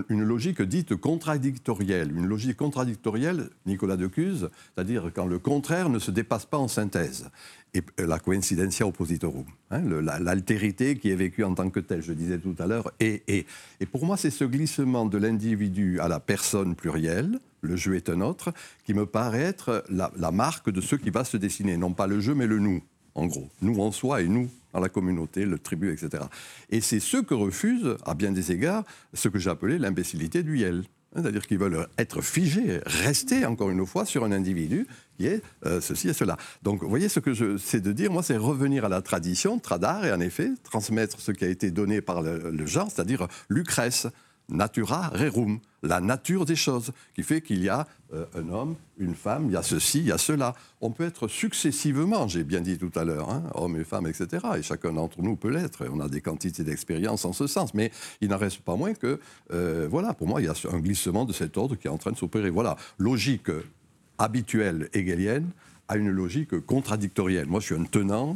[0.10, 2.12] une logique dite contradictorielle.
[2.16, 7.30] Une logique contradictorielle, Nicolas Decuse, c'est-à-dire quand le contraire ne se dépasse pas en synthèse.
[7.76, 9.82] Et la coincidentia oppositorum, hein,
[10.20, 13.45] l'altérité qui est vécue en tant que telle, je disais tout à l'heure, et, et.
[13.80, 18.10] Et pour moi, c'est ce glissement de l'individu à la personne plurielle, le jeu est
[18.10, 18.51] un autre,
[18.86, 21.78] qui me paraît être la, marque de ce qui va se dessiner.
[21.78, 22.82] Non pas le jeu, mais le nous,
[23.16, 23.49] en gros.
[23.62, 26.24] Nous en soi et nous dans la communauté, le tribu, etc.
[26.70, 28.84] Et c'est ce que refuse, à bien des égards,
[29.14, 30.84] ce que j'appelais l'imbécilité du Yel.
[31.16, 34.86] C'est-à-dire qu'ils veulent être figés, rester encore une fois sur un individu
[35.18, 36.38] qui est euh, ceci et cela.
[36.62, 40.05] Donc, vous voyez, ce que je de dire, moi, c'est revenir à la tradition, tradar,
[40.05, 44.05] et en effet, transmettre ce qui a été donné par le, le genre, c'est-à-dire Lucrèce,
[44.50, 49.16] natura rerum, la nature des choses, qui fait qu'il y a euh, un homme, une
[49.16, 50.56] femme, il y a ceci, il y a cela.
[50.82, 54.45] On peut être successivement, j'ai bien dit tout à l'heure, hein, hommes et femmes, etc.
[54.58, 55.86] Et chacun d'entre nous peut l'être.
[55.91, 57.74] On a des quantités d'expérience en ce sens.
[57.74, 57.91] Mais
[58.22, 59.20] il n'en reste pas moins que,
[59.52, 61.97] euh, voilà, pour moi, il y a un glissement de cet ordre qui est en
[61.97, 62.50] train de s'opérer.
[62.50, 63.50] Voilà, logique
[64.18, 65.50] habituelle hegelienne,
[65.90, 67.48] à une logique contradictorielle.
[67.48, 68.36] Moi, je suis un tenant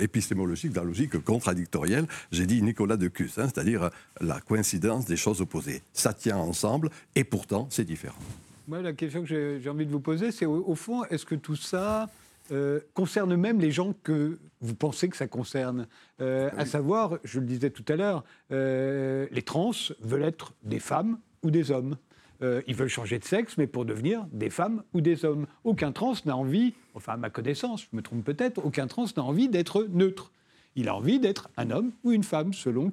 [0.00, 2.06] épistémologique de la logique contradictorielle.
[2.32, 5.82] J'ai dit Nicolas de Cus, hein, c'est-à-dire la coïncidence des choses opposées.
[5.92, 8.18] Ça tient ensemble et pourtant, c'est différent.
[8.66, 11.56] Moi, la question que j'ai envie de vous poser, c'est au, fond, est-ce que tout
[11.56, 12.10] ça
[12.50, 15.86] euh, concerne même les gens que vous pensez que ça concerne?
[16.20, 19.70] Euh, À savoir, je le disais tout à l'heure, euh, les trans
[20.00, 21.96] veulent être des femmes ou des hommes.
[22.44, 25.46] Euh, ils veulent changer de sexe, mais pour devenir des femmes ou des hommes.
[25.64, 29.22] Aucun trans n'a envie, enfin à ma connaissance, je me trompe peut-être, aucun trans n'a
[29.22, 30.30] envie d'être neutre.
[30.76, 32.92] Il a envie d'être un homme ou une femme, selon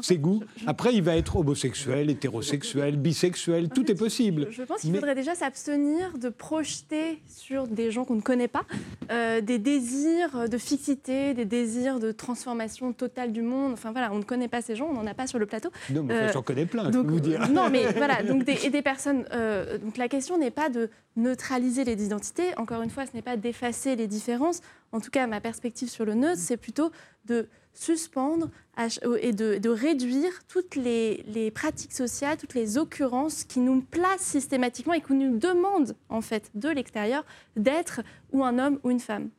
[0.00, 0.42] ses goûts.
[0.66, 4.46] Après, il va être homosexuel, hétérosexuel, bisexuel, tout est possible.
[4.50, 8.64] Je, pense qu'il faudrait déjà s'abstenir de projeter sur des gens qu'on ne connaît pas
[9.10, 13.72] euh, des désirs de fixité, des désirs de transformation totale du monde.
[13.72, 15.70] Enfin voilà, on ne connaît pas ces gens, on n'en a pas sur le plateau.
[15.90, 17.48] Non, mais euh, j'en connais plein, je vous dire.
[17.50, 19.24] Non, mais voilà, donc des, et des personnes.
[19.32, 22.56] Euh, donc la question n'est pas de neutraliser les identités.
[22.56, 24.60] Encore une fois, ce n'est pas d'effacer les différences.
[24.92, 26.90] En tout cas, ma perspective sur le neutre, c'est plutôt
[27.26, 28.50] de suspendre
[29.20, 35.00] et de, réduire toutes les, pratiques sociales, toutes les occurrences qui nous placent systématiquement et
[35.00, 37.24] qui nous demandent, en fait, de l'extérieur,
[37.56, 38.00] d'être
[38.32, 39.30] ou un homme ou une femme,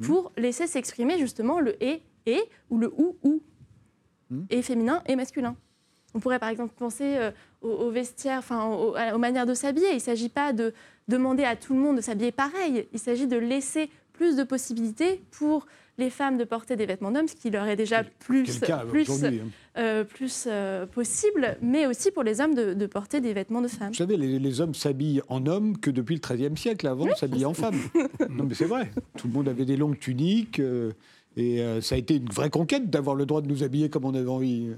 [0.00, 0.06] mmh.
[0.06, 3.42] pour laisser s'exprimer justement le et, et, ou le ou, ou,
[4.30, 4.40] mmh.
[4.50, 5.56] et féminin et masculin.
[6.14, 7.30] On pourrait par exemple penser euh,
[7.60, 9.90] aux, vestiaires, enfin aux, manières de s'habiller.
[9.90, 10.72] Il ne s'agit pas de
[11.08, 12.88] demander à tout le monde de s'habiller pareil.
[12.92, 15.66] Il s'agit de laisser plus de possibilités pour
[15.98, 18.44] les femmes de porter des vêtements d'hommes, ce qui leur est déjà plus,
[18.90, 19.32] plus, hein.
[19.78, 23.88] euh, plus euh, possible, mais aussi pour les hommes de, porter des vêtements de femmes.
[23.88, 26.86] Vous savez, les, hommes s'habillent en hommes que depuis le XIIIe siècle.
[26.86, 27.78] Avant, on s'habillait en femmes.
[28.30, 28.90] non, mais c'est vrai.
[29.16, 30.60] Tout le monde avait des longues tuniques.
[30.60, 30.92] Euh,
[31.38, 34.14] et ça a été une vraie conquête d'avoir le droit de nous habiller comme on
[34.14, 34.70] avait envie.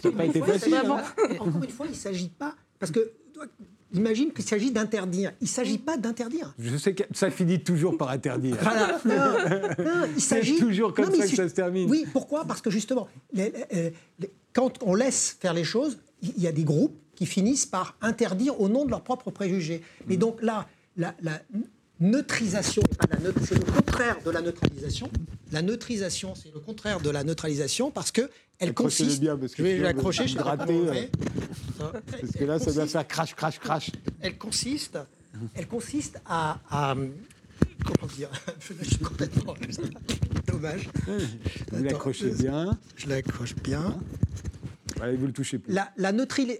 [0.00, 0.74] Ça n'a pas été facile.
[0.76, 1.02] Hein.
[1.40, 2.54] Encore une fois, il ne s'agit pas.
[2.78, 3.10] Parce que
[3.94, 5.32] Imagine qu'il s'agit d'interdire.
[5.40, 6.52] Il ne s'agit pas d'interdire.
[6.58, 8.56] Je sais que ça finit toujours par interdire.
[8.60, 9.00] Voilà.
[9.04, 11.88] Non, il s'agit toujours comme ça que ça se termine.
[11.88, 12.44] Oui, pourquoi?
[12.44, 13.08] Parce que justement,
[14.52, 18.60] quand on laisse faire les choses, il y a des groupes qui finissent par interdire
[18.60, 19.82] au nom de leurs propres préjugés.
[20.06, 20.66] Mais donc là,
[20.96, 21.14] la,
[22.00, 22.82] neutrisation,
[23.44, 25.10] c'est le contraire de la neutralisation.
[25.52, 28.28] La neutrisation, c'est le contraire de la neutralisation parce que
[28.58, 29.20] elle consiste.
[29.20, 30.72] Bien parce que je vais l'accrocher, je gratter.
[30.72, 31.06] Euh,
[32.20, 33.90] parce que là, ça doit faire crash, crash, crash.
[34.20, 34.98] Elle consiste,
[35.54, 36.58] elle consiste à,
[37.84, 38.30] comment dire
[38.60, 39.54] Je suis complètement.
[40.46, 40.88] Dommage.
[41.72, 42.78] Vous l'accrochez bien.
[42.96, 43.98] Je l'accroche bien.
[45.00, 45.72] Allez, vous le touchez plus.
[45.72, 46.12] La, la,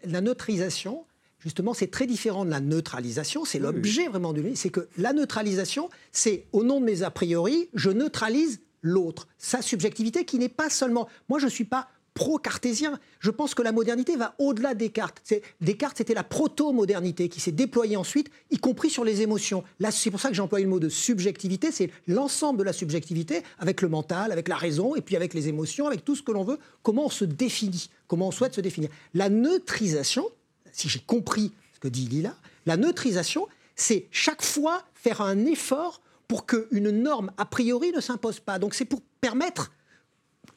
[0.05, 1.05] la neutrisation,
[1.45, 3.45] justement, c'est très différent de la neutralisation.
[3.45, 4.57] C'est l'objet vraiment du livre.
[4.57, 9.63] C'est que la neutralisation, c'est au nom de mes a priori, je neutralise l'autre, sa
[9.63, 11.09] subjectivité qui n'est pas seulement.
[11.29, 12.99] Moi, je ne suis pas pro-cartésien.
[13.19, 15.21] Je pense que la modernité va au-delà des cartes.
[15.61, 19.65] Descartes, c'était la proto-modernité qui s'est déployée ensuite, y compris sur les émotions.
[19.81, 21.73] Là, c'est pour ça que j'emploie le mot de subjectivité.
[21.73, 25.49] C'est l'ensemble de la subjectivité avec le mental, avec la raison, et puis avec les
[25.49, 26.59] émotions, avec tout ce que l'on veut.
[26.83, 28.91] Comment on se définit, comment on souhaite se définir.
[29.13, 30.29] La neutrisation,
[30.75, 32.35] si j'ai compris ce que dit Lila,
[32.67, 33.47] la neutrisation,
[33.77, 38.59] c'est chaque fois faire un effort pour qu'une norme a priori ne s'impose pas.
[38.59, 39.73] Donc c'est pour permettre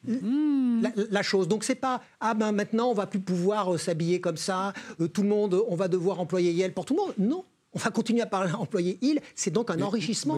[0.06, 0.82] hmm.
[1.10, 1.48] La, chose.
[1.48, 5.08] Donc c'est pas ah ben maintenant on va plus pouvoir euh, s'habiller comme ça, euh,
[5.08, 7.14] tout le monde on va devoir employer Yel pour tout le monde.
[7.18, 9.20] Non, on va continuer à parler employer il.
[9.34, 10.36] C'est donc un enrichissement.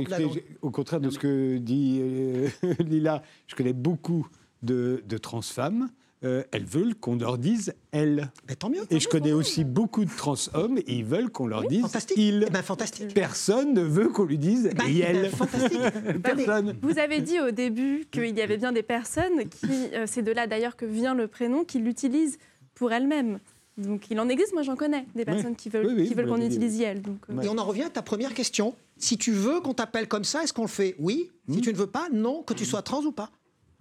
[0.63, 2.49] au contraire de ce que dit euh,
[2.81, 4.27] Lila, je connais beaucoup
[4.63, 5.89] de, de trans femmes
[6.23, 8.31] euh, elles veulent qu'on leur dise elles.
[8.59, 8.83] Tant mieux.
[8.91, 12.17] et je connais aussi beaucoup de trans hommes et ils veulent qu'on leur dise fantastique.
[12.19, 12.45] ils.
[12.47, 13.15] Eh ben, fantastique.
[13.15, 15.31] Personne ne veut qu'on lui dise bah, elles.
[16.23, 16.77] Personne.
[16.83, 20.33] Vous avez dit au début qu'il y avait bien des personnes qui, euh, c'est de
[20.33, 22.39] là d'ailleurs que vient le prénom, qui l'utilisent
[22.75, 23.39] pour elles-mêmes.
[23.79, 26.81] Donc il en existe, moi j'en connais, des personnes qui veulent, qui veulent qu'on utilise
[26.83, 27.01] elles.
[27.01, 27.41] Donc, euh.
[27.41, 28.75] Et on en revient à ta première question.
[28.99, 30.95] Si tu veux qu'on t'appelle comme ça, est-ce qu'on le fait?
[30.99, 31.31] Oui.
[31.49, 31.61] Si hmm.
[31.63, 33.31] tu ne veux pas, non, que tu sois trans ou pas.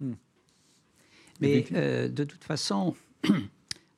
[0.00, 0.14] Hmm.
[1.40, 2.94] Mais euh, de toute façon,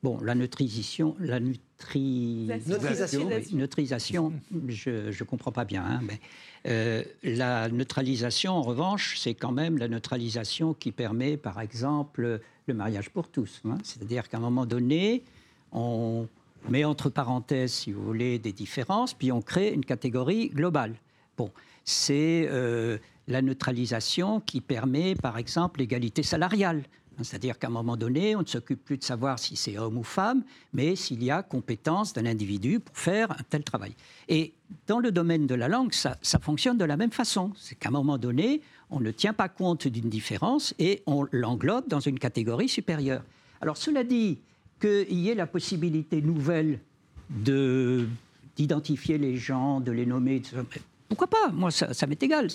[0.03, 4.33] bon, la neutrisation, la neutrisation,
[4.67, 5.83] je ne comprends pas bien.
[5.83, 6.19] Hein, mais
[6.67, 12.73] euh, la neutralisation, en revanche, c'est quand même la neutralisation qui permet, par exemple, le
[12.73, 13.61] mariage pour tous.
[13.65, 13.77] Hein.
[13.83, 15.23] C'est-à-dire qu'à un moment donné,
[15.71, 16.27] on
[16.69, 20.95] met entre parenthèses, si vous voulez, des différences, puis on crée une catégorie globale.
[21.37, 21.51] Bon,
[21.83, 26.83] c'est euh, la neutralisation qui permet, par exemple, l'égalité salariale.
[27.21, 30.03] C'est-à-dire qu'à un moment donné, on ne s'occupe plus de savoir si c'est homme ou
[30.03, 30.43] femme,
[30.73, 33.93] mais s'il y a compétence d'un individu pour faire un tel travail.
[34.29, 34.53] Et
[34.87, 37.51] dans le domaine de la langue, ça, fonctionne de la même façon.
[37.55, 41.87] C'est qu'à un moment donné, on ne tient pas compte d'une différence et on l'englobe
[41.87, 43.23] dans une catégorie supérieure.
[43.61, 44.39] Alors cela dit,
[44.79, 46.79] qu'il y ait la possibilité nouvelle
[47.29, 48.07] de
[48.55, 50.41] d'identifier les gens, de les nommer,
[51.07, 51.49] pourquoi pas?
[51.51, 52.47] Moi, ça, m'est égal.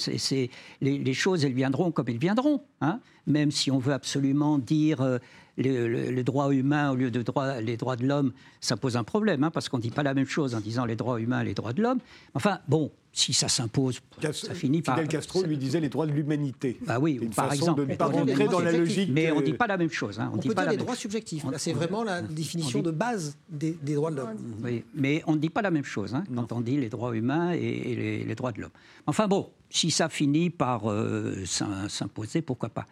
[0.80, 2.62] Les, choses, elles viendront comme elles viendront.
[2.80, 5.20] Hein Même si on veut absolument dire
[5.66, 9.04] euh, le, droit humain au lieu de droit, les droits de l'homme, ça pose un
[9.04, 11.40] problème, hein, parce qu'on ne dit pas la même chose en disant les droits humains
[11.40, 11.98] et les droits de l'homme.
[12.34, 14.00] Enfin, bon, si ça s'impose,
[14.32, 14.94] ça finit par.
[14.94, 16.78] Fidel Castro lui disait les droits de l'humanité.
[16.86, 17.80] Bah oui, par exemple.
[17.80, 19.10] de ne pas rentrer dans la logique.
[19.12, 20.20] Mais on ne dit pas la même chose.
[20.20, 21.44] Hein, on, dit peut pas dire les droits subjectifs.
[21.56, 24.36] C'est vraiment la définition de base des, droits de l'homme.
[24.62, 27.16] Oui, mais on ne dit pas la même chose hein, quand on dit les droits
[27.16, 28.70] humains et, les, droits de l'homme.
[29.06, 31.44] Enfin bon, si ça finit par euh,
[31.88, 32.86] s'imposer, pourquoi pas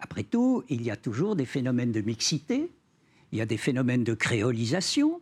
[0.00, 2.70] après tout, il y a toujours des phénomènes de mixité,
[3.32, 5.20] il y a des phénomènes de créolisation,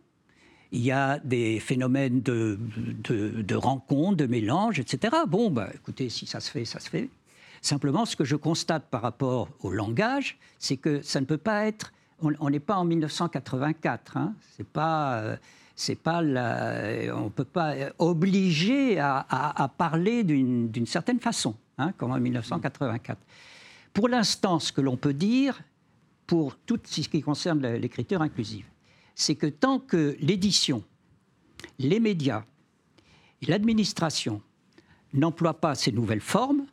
[0.71, 5.15] il y a des phénomènes de, de, rencontres, de mélange, etc.
[5.27, 7.09] Bon, bah, écoutez, si ça se fait, ça se fait.
[7.61, 11.65] Simplement, ce que je constate par rapport au langage, c'est que ça ne peut pas
[11.65, 11.91] être.
[12.21, 14.17] On n'est pas en 1984.
[14.17, 15.19] Hein, c'est pas.
[15.19, 15.37] Euh,
[15.75, 22.11] c'est pas on ne peut pas obliger à, à, parler d'une certaine façon, hein, comme
[22.11, 23.17] en 1984.
[23.93, 25.61] Pour l'instant, ce que l'on peut dire,
[26.27, 28.65] pour tout ce qui concerne l'écriture inclusive,
[29.15, 30.83] c'est que tant que l'édition,
[31.79, 32.43] les médias
[33.41, 34.41] et l'administration
[35.13, 36.65] n'emploient pas ces nouvelles formes,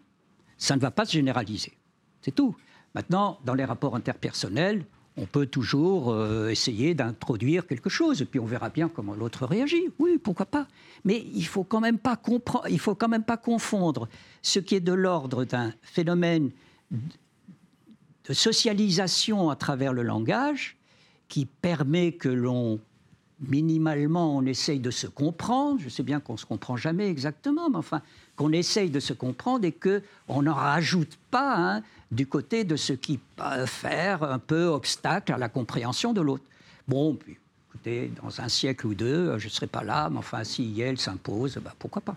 [0.59, 1.73] ça ne va pas se généraliser.
[2.21, 2.55] C'est tout.
[2.95, 4.85] Maintenant, dans les rapports interpersonnels,
[5.17, 9.47] on peut toujours euh, essayer d'introduire quelque chose, et puis on verra bien comment l'autre
[9.47, 9.89] réagit.
[9.99, 10.67] Oui, pourquoi pas.
[11.05, 14.09] Mais il faut faut quand même pas confondre
[14.43, 16.51] ce qui est de l'ordre d'un phénomène
[16.91, 20.77] de socialisation à travers le langage
[21.29, 22.81] qui permet que l'on
[23.41, 25.81] minimalement on essaye de se comprendre.
[25.81, 28.03] Je sais bien qu'on ne se comprend jamais exactement, mais enfin
[28.35, 32.77] qu'on essaye de se comprendre et que on n'en rajoute pas hein, du côté de
[32.77, 36.45] ce qui peut faire un peu obstacle à la compréhension de l'autre.
[36.89, 37.19] Bon,
[37.69, 40.99] écoutez, dans un siècle ou deux, je ne serai pas là, mais enfin, si elle
[40.99, 42.17] s'impose, bah, pourquoi pas.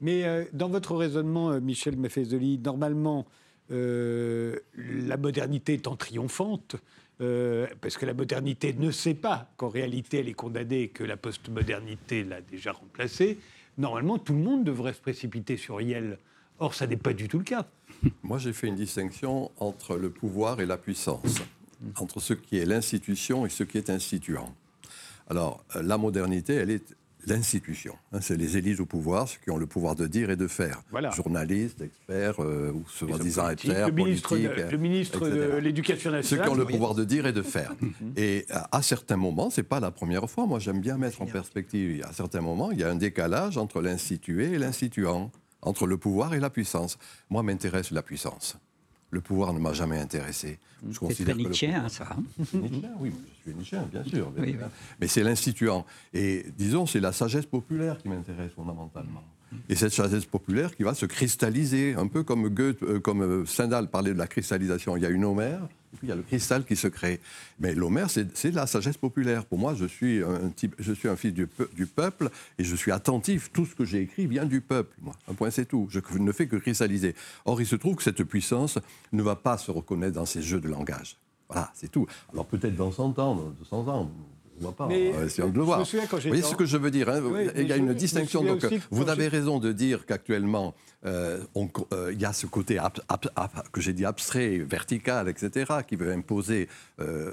[0.00, 3.22] Mais euh, dans votre raisonnement, euh, Michel Mefezoli, normalement, euh,
[3.70, 6.76] la modernité étant triomphante,
[7.20, 11.02] euh, parce que la modernité ne sait pas qu'en réalité elle est condamnée et que
[11.02, 13.38] la postmodernité l'a déjà remplacée,
[13.76, 16.18] normalement tout le monde devrait se précipiter sur Yel.
[16.60, 17.66] Or, ça n'est pas du tout le cas.
[18.22, 21.40] Moi, j'ai fait une distinction entre le pouvoir et la puissance,
[21.96, 24.54] entre ce qui est l'institution et ce qui est instituant.
[25.28, 26.94] Alors, euh, la modernité, elle est
[27.28, 27.94] l'institution.
[28.12, 30.46] Hein, c'est les élites au pouvoir, ceux qui ont le pouvoir de dire et de
[30.46, 30.82] faire.
[31.14, 34.56] Journalistes, experts, euh, ou soi-disant experts, le ministre politiques.
[34.56, 36.24] De, le ministre de l'Éducation nationale.
[36.24, 37.74] Ceux qui ont le pouvoir de dire et de faire.
[38.16, 42.04] et à, certains moments, c'est pas la première fois, moi j'aime bien mettre en perspective,
[42.08, 45.30] à certains moments, il y a un décalage entre l'institué et l'instituant,
[45.62, 46.98] entre le pouvoir et la puissance.
[47.30, 48.56] Moi, m'intéresse la puissance.
[49.10, 50.58] Le pouvoir ne m'a jamais intéressé.
[50.88, 52.08] Je considère très Nietzschéen, ça.
[52.10, 52.22] Hein.
[53.00, 54.32] oui, je suis Nietzschéen, bien sûr.
[55.00, 55.86] Mais c'est l'instituant.
[56.12, 59.24] Et disons, c'est la sagesse populaire qui m'intéresse fondamentalement.
[59.68, 63.46] Et cette sagesse populaire qui va se cristalliser, un peu comme Goethe, euh, comme euh,
[63.46, 64.96] Stendhal parlait de la cristallisation.
[64.96, 67.20] Il y a une Homère, et puis il y a le cristal qui se crée.
[67.58, 69.46] Mais l'Homère, c'est la sagesse populaire.
[69.46, 72.76] Pour moi, je suis un, type, je suis un fils du, du, peuple et je
[72.76, 73.50] suis attentif.
[73.52, 74.94] Tout ce que j'ai écrit vient du peuple.
[75.00, 75.14] Moi.
[75.28, 75.88] Un point, c'est tout.
[75.90, 77.14] Je ne fais que cristalliser.
[77.44, 78.78] Or, il se trouve que cette puissance
[79.12, 81.16] ne va pas se reconnaître dans ces jeux de langage.
[81.48, 82.06] Voilà, c'est tout.
[82.32, 84.10] Alors peut-être dans 100 ans, dans 200 ans,
[84.58, 85.84] on voit pas, mais, on va de le voir.
[85.84, 87.22] Vous voyez ce que je veux dire hein
[87.56, 88.42] Il y a une distinction.
[88.42, 90.74] Donc, vous avez raison de dire qu'actuellement,
[91.06, 91.38] euh,
[91.92, 92.78] euh, il y a ce côté
[93.72, 96.68] que j'ai dit abstrait, vertical, etc., qui veut imposer
[97.00, 97.32] euh,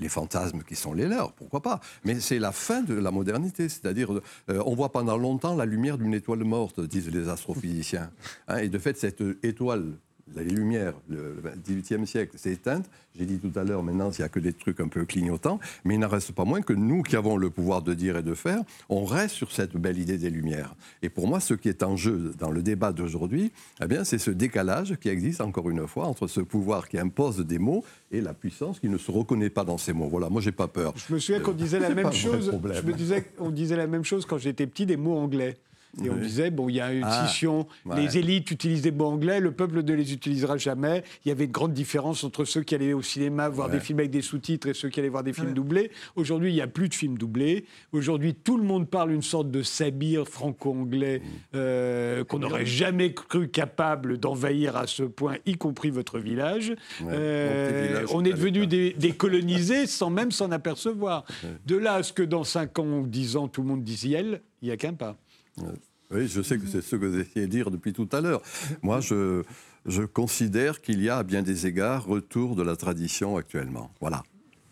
[0.00, 3.68] les, fantasmes qui sont les leurs, pourquoi pas Mais c'est la fin de la modernité,
[3.68, 4.10] c'est-à-dire
[4.48, 8.10] on voit pendant longtemps la lumière d'une étoile morte, disent les astrophysiciens.
[8.48, 9.94] Hein, et de fait, cette étoile
[10.36, 12.88] les lumières, le XVIIIe siècle, s'est éteinte.
[13.16, 15.60] J'ai dit tout à l'heure, maintenant, il n'y a que des trucs un peu clignotants.
[15.84, 18.22] Mais il n'en reste pas moins que nous, qui avons le pouvoir de dire et
[18.22, 20.74] de faire, on reste sur cette belle idée des lumières.
[21.02, 23.52] Et pour moi, ce qui est en jeu dans le débat d'aujourd'hui,
[23.82, 27.38] eh bien, c'est ce décalage qui existe, encore une fois, entre ce pouvoir qui impose
[27.38, 30.08] des mots et la puissance qui ne se reconnaît pas dans ces mots.
[30.08, 30.94] Voilà, moi, j'ai pas peur.
[30.96, 32.50] Je me souviens qu'on disait la même chose.
[32.72, 35.56] Je me disais, on disait la même chose quand j'étais petit des mots anglais.
[36.02, 38.00] Et on disait, bon, il y a une Ah, scission, ouais.
[38.00, 41.04] les élites utilisent des mots anglais, le peuple ne les utilisera jamais.
[41.24, 43.74] Il y avait une grande différence entre ceux qui allaient au cinéma voir Ouais.
[43.74, 45.90] des films avec des sous-titres et ceux qui allaient voir des films doublés.
[46.16, 47.64] Aujourd'hui, il n'y a plus de films doublés.
[47.92, 51.22] Aujourd'hui, tout le monde parle une sorte de sabir franco-anglais
[51.54, 56.70] euh, qu'on n'aurait jamais cru capable d'envahir à ce point, y compris votre village.
[57.00, 61.24] Ouais, Euh, village, on est devenu des, des colonisés sans même s'en apercevoir.
[61.66, 64.04] De là à ce que dans 5 ans ou 10 ans, tout le monde dise
[64.04, 65.16] Yel, il n'y a qu'un pas.
[66.10, 68.42] Oui, je sais que c'est ce que vous essayez de dire depuis tout à l'heure.
[68.82, 69.42] Moi, je,
[69.86, 73.90] je considère qu'il y a à bien des égards retour de la tradition actuellement.
[74.00, 74.22] Voilà.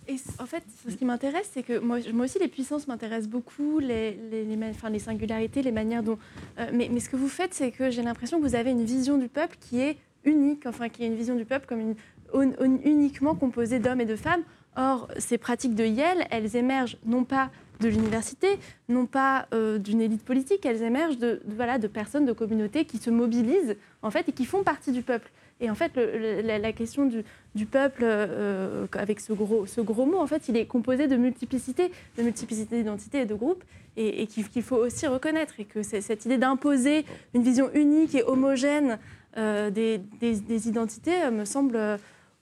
[0.09, 3.79] Et en fait, ce qui m'intéresse, c'est que moi, moi aussi, les puissances m'intéressent beaucoup,
[3.79, 4.57] les, les, les
[4.91, 6.19] les singularités, les manières dont.
[6.59, 8.85] euh, mais, mais ce que vous faites, c'est que j'ai l'impression que vous avez une
[8.85, 11.95] vision du peuple qui est unique, enfin, qui est une vision du peuple comme une,
[12.35, 14.43] un- un- uniquement composée d'hommes et de femmes.
[14.77, 17.51] Or, ces pratiques de Yale, elles émergent non pas
[17.83, 18.59] de l'université,
[18.89, 22.99] non pas euh, d'une élite politique, elles émergent de, voilà, de personnes, de communautés qui
[22.99, 25.31] se mobilisent en fait et qui font partie du peuple.
[25.61, 27.09] Et en fait, la, question
[27.55, 31.17] du, peuple, euh, avec ce gros, ce gros mot, en fait, il est composé de
[31.17, 33.63] multiplicité, de multiplicité d'identités et de groupes,
[33.97, 35.55] et, qu'il faut aussi reconnaître.
[35.61, 38.99] Et que cette idée d'imposer une vision unique et homogène
[39.37, 41.79] euh, des, identités me semble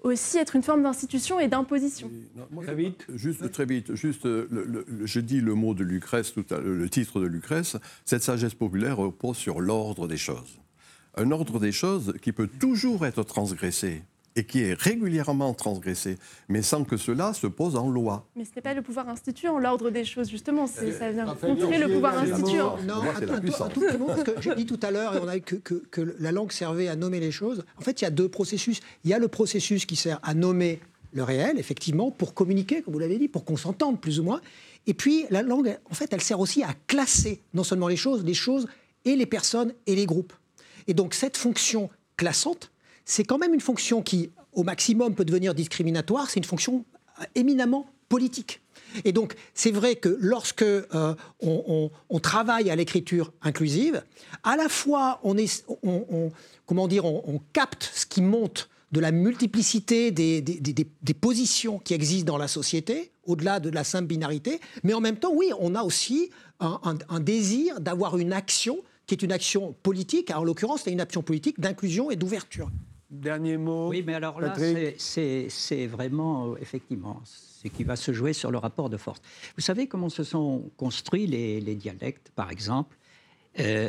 [0.03, 2.11] aussi être une forme d'institution et d'imposition.
[2.63, 3.07] Très vite.
[3.15, 6.45] Juste très vite, juste, euh, le- le- le- je dis le mot de Lucrèce, tout
[6.51, 10.59] à- le titre de Lucrèce, cette sagesse populaire repose sur l'ordre des choses.
[11.17, 14.03] Un ordre des choses qui peut toujours être transgressé
[14.37, 16.17] et qui est régulièrement transgressé,
[16.49, 18.27] mais sans que cela se pose en loi.
[18.37, 20.67] Mais ce n'est pas le pouvoir instituant, l'ordre des choses, justement.
[20.67, 22.77] c'est- Ça vient contrer le pouvoir instituant.
[22.87, 25.37] Non, moi, un tout- tout parce que j'ai dit tout à l'heure, et on a
[25.37, 27.65] eu que, que- que la langue servait à nommer les choses.
[27.77, 28.81] En fait, il y a deux processus.
[29.05, 30.81] Il y a le processus qui sert à nommer
[31.13, 34.41] le réel, effectivement, pour communiquer, comme vous l'avez dit, pour qu'on s'entende plus ou moins.
[34.87, 38.25] Et puis, la langue, en fait, elle sert aussi à classer non seulement les choses,
[38.25, 38.69] les choses
[39.05, 40.33] et les personnes et les groupes.
[40.87, 42.71] Et donc, cette fonction classante,
[43.11, 46.31] c'est quand même une fonction qui, au maximum, peut devenir discriminatoire.
[46.31, 46.85] C'est une fonction
[47.21, 48.61] euh, éminemment politique.
[49.05, 54.05] Et donc, c'est vrai que lorsque euh, on, travaille à l'écriture inclusive,
[54.45, 55.65] à la fois, on est,
[56.67, 62.39] comment dire, on, capte ce qui monte de la multiplicité des, positions qui existent dans
[62.39, 66.31] la société, au-delà de la simple binarité, mais en même temps, oui, on a aussi
[66.61, 71.01] un- un désir d'avoir une action qui est une action politique, en l'occurrence, c'est une
[71.01, 72.71] action politique d'inclusion et d'ouverture.
[73.11, 73.89] Dernier mot.
[73.89, 78.59] Oui, mais alors là, c'est- vraiment, euh, effectivement, ce qui va se jouer sur le
[78.59, 79.21] rapport de force.
[79.57, 82.97] Vous savez comment se sont construits les, les dialectes, par exemple
[83.59, 83.89] Euh,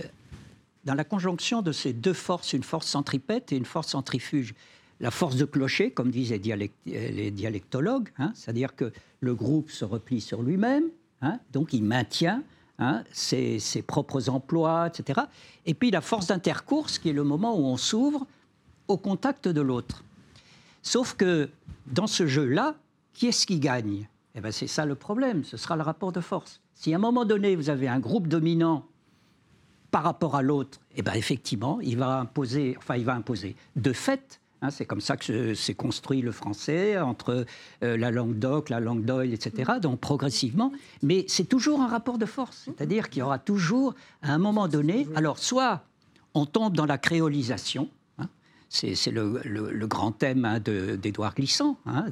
[0.85, 4.55] Dans la conjonction de ces deux forces, une force centripète et une force centrifuge.
[4.99, 9.35] La force de clocher, comme disent les, dialect- euh, les dialectologues, hein, c'est-à-dire que le
[9.35, 10.85] groupe se replie sur lui-même,
[11.21, 12.41] hein, donc il maintient
[12.79, 15.21] hein, ses, ses propres emplois, etc.
[15.67, 18.25] Et puis la force d'intercourse, qui est le moment où on s'ouvre
[18.87, 20.03] au contact de l'autre.
[20.83, 21.49] Sauf que
[21.87, 22.75] dans ce jeu-là,
[23.13, 24.07] qui est-ce qui gagne?
[24.35, 26.61] Eh ben, C'est ça le problème, ce sera le rapport de force.
[26.73, 28.85] Si à un moment donné, vous avez un groupe dominant
[29.91, 33.91] par rapport à l'autre, eh ben, effectivement, il va imposer, enfin, il va imposer de
[33.93, 34.39] fait.
[34.61, 37.45] hein, c'est comme ça que se- s'est construit le français entre
[37.83, 39.73] euh, la langue d'oc, la langue d'oil, etc.
[39.81, 40.71] Donc progressivement,
[41.03, 44.67] mais c'est toujours un rapport de force, c'est-à-dire qu'il y aura toujours, à un moment
[44.69, 45.83] donné, alors soit
[46.33, 47.89] on tombe dans la créolisation,
[48.73, 52.05] c'est le, le- le grand thème hein, d'Édouard Glissant, hein,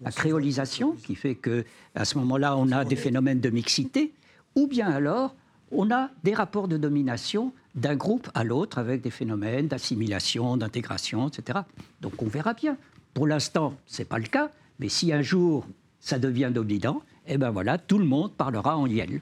[0.00, 1.64] la créolisation, qui fait que
[1.94, 4.12] à ce moment-là, on a des phénomènes de mixité,
[4.54, 5.34] ou bien alors
[5.70, 11.28] on a des rapports de domination d'un groupe à l'autre avec des phénomènes d'assimilation, d'intégration,
[11.28, 11.58] etc.
[12.00, 12.76] Donc on verra bien.
[13.12, 15.66] Pour l'instant, ce n'est pas le cas, mais si un jour
[16.00, 19.20] ça devient dominant, eh ben voilà, tout le monde parlera en yel.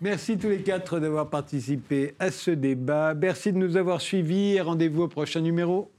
[0.00, 3.12] Merci tous les quatre d'avoir participé à ce débat.
[3.14, 5.90] Merci de nous avoir suivis et rendez-vous au prochain numéro.